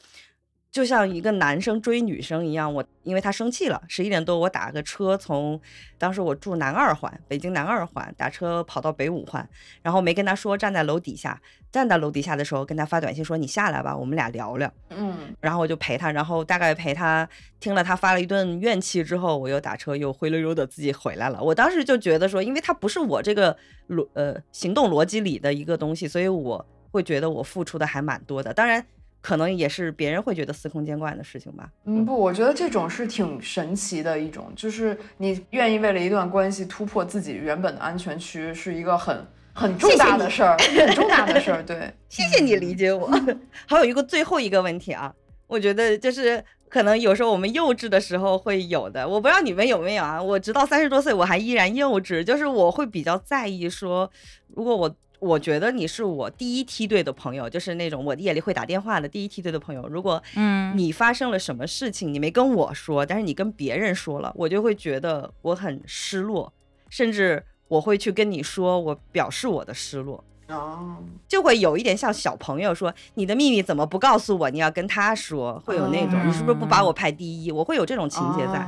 [0.78, 5.60] 就像一个男生追女生一样，我因为他生气了，十一点多我打个车从
[5.98, 9.50] 当时我住南二环，北京南二环，打车跑到北五环，
[9.82, 14.72] 然后没跟他说，站在楼底下，站在楼底下的时候跟他发短信说你下来吧，我们俩聊聊。
[14.92, 17.28] 嗯，然后我就陪他，然后大概陪他
[17.60, 21.42] 听了他发了一顿怨气之后，我又打车又灰溜溜的自己回来了。
[21.42, 23.58] 我当时就觉得说，因为他不是我这个
[23.90, 28.54] 逻呃行动逻辑里的一个东西，所以我会觉得我付出的还蛮多的。
[28.54, 28.86] 当然，
[29.28, 31.70] 可能也是别人会觉得司空见惯的事情吧。
[31.84, 40.56] 嗯，不，我觉得这种是挺神奇的一种，就是你愿意为了一段关系突破自己原本的安全区，是一个很很重大的事儿，
[40.88, 41.62] 很重大的事儿。
[41.62, 43.12] 对， 谢谢你理解我。
[43.68, 45.14] 还有一个最后一个问题啊，
[45.48, 50.24] 我觉得就是可能有时候我们幼稚的时候会有的，我不知道你们有没有啊。
[50.24, 54.10] 我直到三十多岁我还依然幼稚，就是我会比较在意说，
[54.56, 66.54] 如果我我觉得你是我第一梯队的朋友，就是那种我夜里会打电话的第一梯队的朋友，如果嗯你发生了什么事情，你没跟我说，但是你跟别人说了，我就会觉得我很失落，
[66.90, 70.24] 甚至我会去跟你说，我表示我的失落。
[70.50, 70.98] 哦，
[71.28, 74.50] 就会有一点像小朋友说你的秘密怎么不告诉我？
[74.50, 77.52] 你要跟他说，会有那种、你是不是不把我排第一？
[77.52, 78.66] 我会有这种情节在。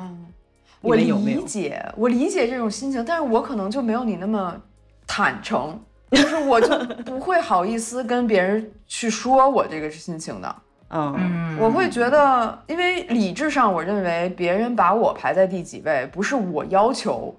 [0.81, 4.61] 我有没有理解，我理解这种心情，但是我可能就没有你那么
[5.05, 5.81] 坦诚，
[6.11, 6.67] 就是我就
[7.03, 10.55] 不会好意思跟别人去说我这个心情的。
[10.91, 17.35] 嗯嗯我会觉得，因为理智上，我认为别人把我排在第几位，不是我要求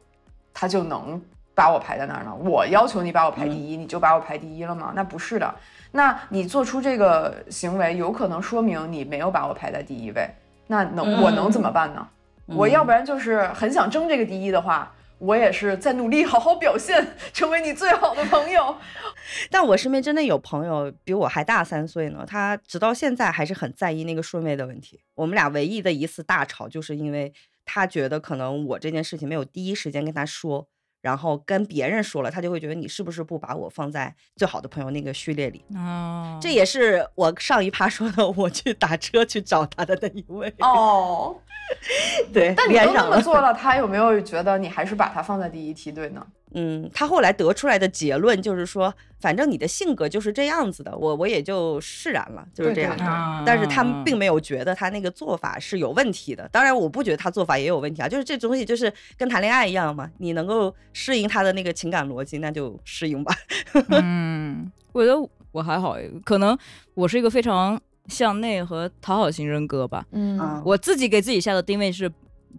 [0.54, 1.20] 他就能
[1.54, 2.32] 把我排在那儿呢。
[2.44, 4.92] 我要求你把我排第一，你就把我排第一了吗？
[4.94, 5.52] 那不是的。
[5.90, 10.30] 那你做出这个行为，有可能说明你没有把我排在第一位。
[10.68, 12.06] 那能我能怎么办呢？
[12.46, 18.76] 我要不然就是很想争这个第一的话，我也是在努力好好表现， 成为你最好的朋友。
[19.50, 25.00] 但我身边真的有朋友比我还大三岁呢，他直到现在还是很在意那个顺位的问题。
[25.14, 27.32] 我们俩唯一的一次大吵，就是因为
[27.64, 30.66] 他觉得可能我这件事情没有第一时间跟他说，
[31.00, 35.64] 然后跟别人说了，他就会觉得你是不是不把我放在最好的朋友那个序列里。
[35.74, 40.52] 哦，这也是我上一趴说的，我去打车去找他的那一位。
[40.58, 41.36] 哦，
[42.32, 43.16] 对，但你都那连上了。
[43.16, 46.26] 么做了，他有没有觉得你还是把他放在第一梯队呢？
[46.52, 52.90] 嗯，他后来得出来的结论就是说，反正你的性格就是这样子的，我我也就释然了，就是这样。
[52.92, 56.48] 的对对但是他们并没有觉得他那个做法是有问题的。
[56.50, 63.34] 当然，我不觉得他做法也有问题啊，就是这东西就是跟谈恋爱一样嘛，你能够适应他的那个情感逻辑，那就适应吧。
[64.02, 66.56] 嗯，我觉得我还好，可能
[66.94, 70.04] 我是一个非常向内和讨好型人格吧。
[70.12, 72.10] 嗯啊我自己给自己下的定位是，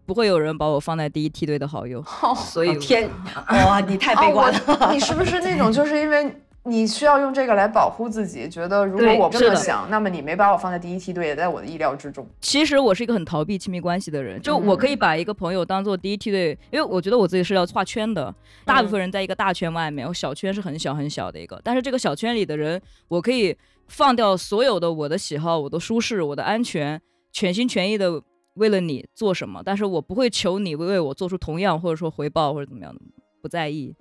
[0.05, 2.03] 不会有人把我放在第一梯队的好友，
[2.35, 3.09] 所以天，
[3.49, 4.91] 哇，你太悲观了。
[4.91, 12.27] 你是不是那种 就是因为你需要用这个来保护自己，觉得如果我这么想，那么你没把我放在第一梯队，也在我的意料之中。
[12.39, 18.33] 其实我是一个很逃避亲密关系的人，就嗯我可以把一个朋友当做第一梯队，因为我觉得我自己是要画圈的。
[18.63, 23.55] 大部分人在一个大圈外面，我小圈是很小很小的一个，但是这个小圈里的人，我可以
[23.87, 28.21] 放掉所有的我的喜好、我的舒适、我的安全，全心全意的
[28.55, 33.01] 为了你做什么，但是我不会求你为我做出同样或者说回报或者怎么样的，
[33.41, 33.95] 不在意，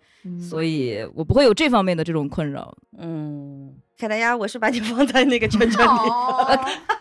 [0.48, 2.76] 所以我不会有这方面的这种困扰。
[2.98, 5.88] 嗯，凯达鸭，我是把你放在那个圈圈里。
[6.11, 6.59] 哦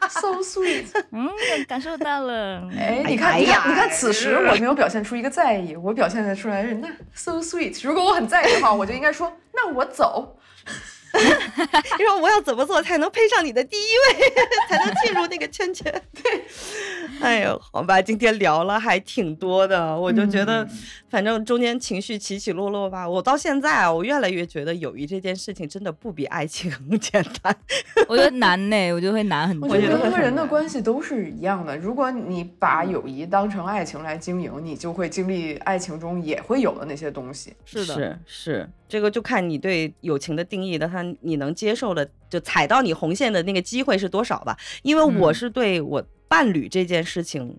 [0.10, 0.86] ，so sweet。
[1.12, 1.30] 嗯，
[1.68, 2.70] 感受到了。
[2.72, 7.86] 哎，哎你看，哎你看，你看，此时我没有表现出一个在意，我表现的出来是那 so sweet。
[7.86, 10.38] 如果我很在意的话，我就应该说，那我走。
[11.98, 14.30] 你说我要怎么做才能配上你的第一位，
[14.70, 15.92] 才能进入那个圈圈？
[16.14, 16.44] 对，
[17.22, 20.68] 哎呦，好吧，今天聊了还挺多的，我就觉得，
[21.10, 23.08] 反正中间情绪起起落落吧。
[23.08, 27.56] 我到现在啊，我越来越觉得友谊这件事情真的不比爱情 简单。
[28.08, 29.70] 我觉得难呢，我觉得会难很多。
[29.70, 31.78] 我觉得和人的关系都是一样的。
[31.78, 37.54] 如果你把友谊当成爱情来经营，你就会经历爱情中也会有的那些东西。
[37.66, 44.58] 是的，是是，这个就看你对友情的定义的，他你能接受的，就踩到你红线的那个机会是多少吧。
[44.84, 47.58] 因为我嗯是对我伴侣这件事情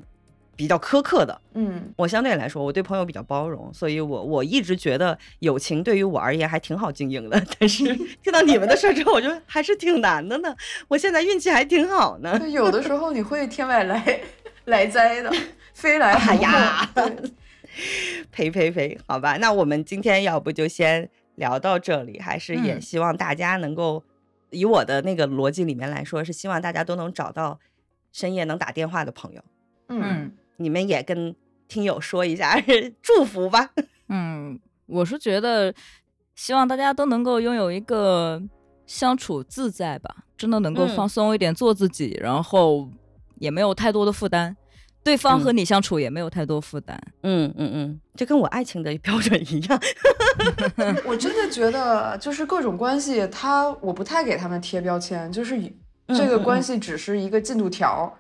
[0.57, 7.43] 比较苛刻的，嗯，我相对来说，我对朋友比较包容，所以我我一直觉得友情对于我而言还挺好经营的。
[7.59, 7.85] 但是
[8.23, 10.55] 听到你们的事儿之后，我觉得还是挺难的呢。
[10.89, 12.39] 我现在运气还挺好呢。
[12.39, 14.21] 就有的时候你会天外来
[14.66, 15.33] 来灾的，
[15.73, 16.43] 飞来哎横祸。
[16.45, 16.91] 呀
[18.31, 24.03] 呸呸呸，好吧，那我们今天要不就先聊到这里，还是也嗯希望大家能够，
[24.51, 27.59] 以我的那个逻辑里面来说，是希望大家都能找到
[28.12, 29.42] 深夜能打电话的朋友。
[29.88, 31.34] 嗯，嗯你们也跟
[31.68, 32.61] 听友说一下
[33.03, 33.70] 祝福吧。
[34.09, 35.72] 嗯，我是觉得
[36.34, 38.42] 希望大家都能够拥有一个
[38.86, 42.90] 相处自在吧，真的能够嗯放松一点，做自己，然后
[43.36, 44.57] 也没有太多的负担，
[45.03, 47.01] 对方和你相处也没有太多负担。
[47.22, 49.80] 嗯嗯嗯，这跟我爱情的标准一样。
[51.05, 55.61] 我真的觉得就是各种关系，他我不太给他们贴标签，就是
[56.09, 58.12] 这个关系只是一个进度条，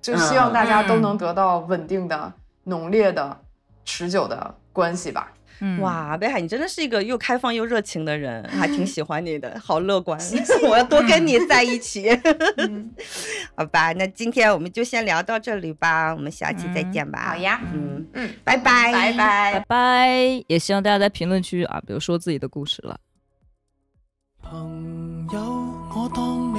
[0.00, 2.32] 就希望大家都能得到稳定的、
[2.64, 3.36] 浓烈的、
[3.84, 5.32] 持久的关系吧。
[5.60, 10.18] 嗯，哇，北海，你真的是一个又开放又热情的人，还挺喜欢你的，好乐观。
[10.64, 12.08] 我要多跟你在一起。
[12.56, 12.90] 嗯，
[13.56, 17.30] 好吧，那今天我们就先聊到这里吧，我们下期再见吧。
[17.30, 19.64] 好，呀，嗯，嗯，拜拜，拜拜拜。
[19.68, 22.98] 拜，也希望大家在评论区啊，比如说自己的故事了。
[24.42, 25.40] 朋友，
[25.94, 26.49] 我當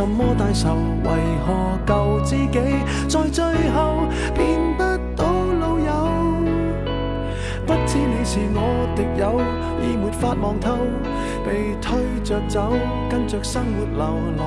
[0.00, 0.74] 什么大仇，
[1.04, 1.10] 为
[1.44, 2.58] 何旧知己
[3.06, 4.82] 在最后变不
[5.14, 5.26] 到
[5.60, 5.92] 老友？
[7.66, 9.38] 不知你是我敌友，
[9.82, 10.78] 已没法望透，
[11.44, 12.72] 被推着走，
[13.10, 14.02] 跟着生活流
[14.38, 14.42] 来，